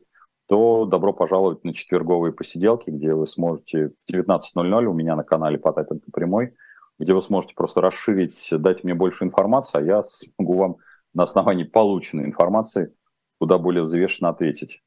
[0.48, 5.58] то добро пожаловать на четверговые посиделки, где вы сможете в 19.00 у меня на канале
[5.58, 6.54] «Потапенко прямой»,
[6.98, 10.76] где вы сможете просто расширить, дать мне больше информации, а я смогу вам
[11.16, 12.94] на основании полученной информации
[13.38, 14.82] куда более взвешенно ответить.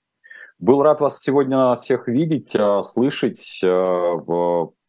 [0.59, 3.61] Был рад вас сегодня всех видеть, э, слышать.
[3.63, 4.15] Э,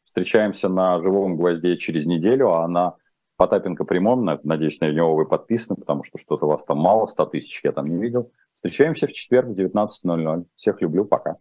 [0.05, 2.97] встречаемся на «Живом гвозде» через неделю, а на
[3.37, 7.61] Потапенко прямом, надеюсь, на него вы подписаны, потому что что-то вас там мало, 100 тысяч
[7.65, 8.31] я там не видел.
[8.53, 10.45] Встречаемся в четверг в 19.00.
[10.57, 11.37] Всех люблю, пока.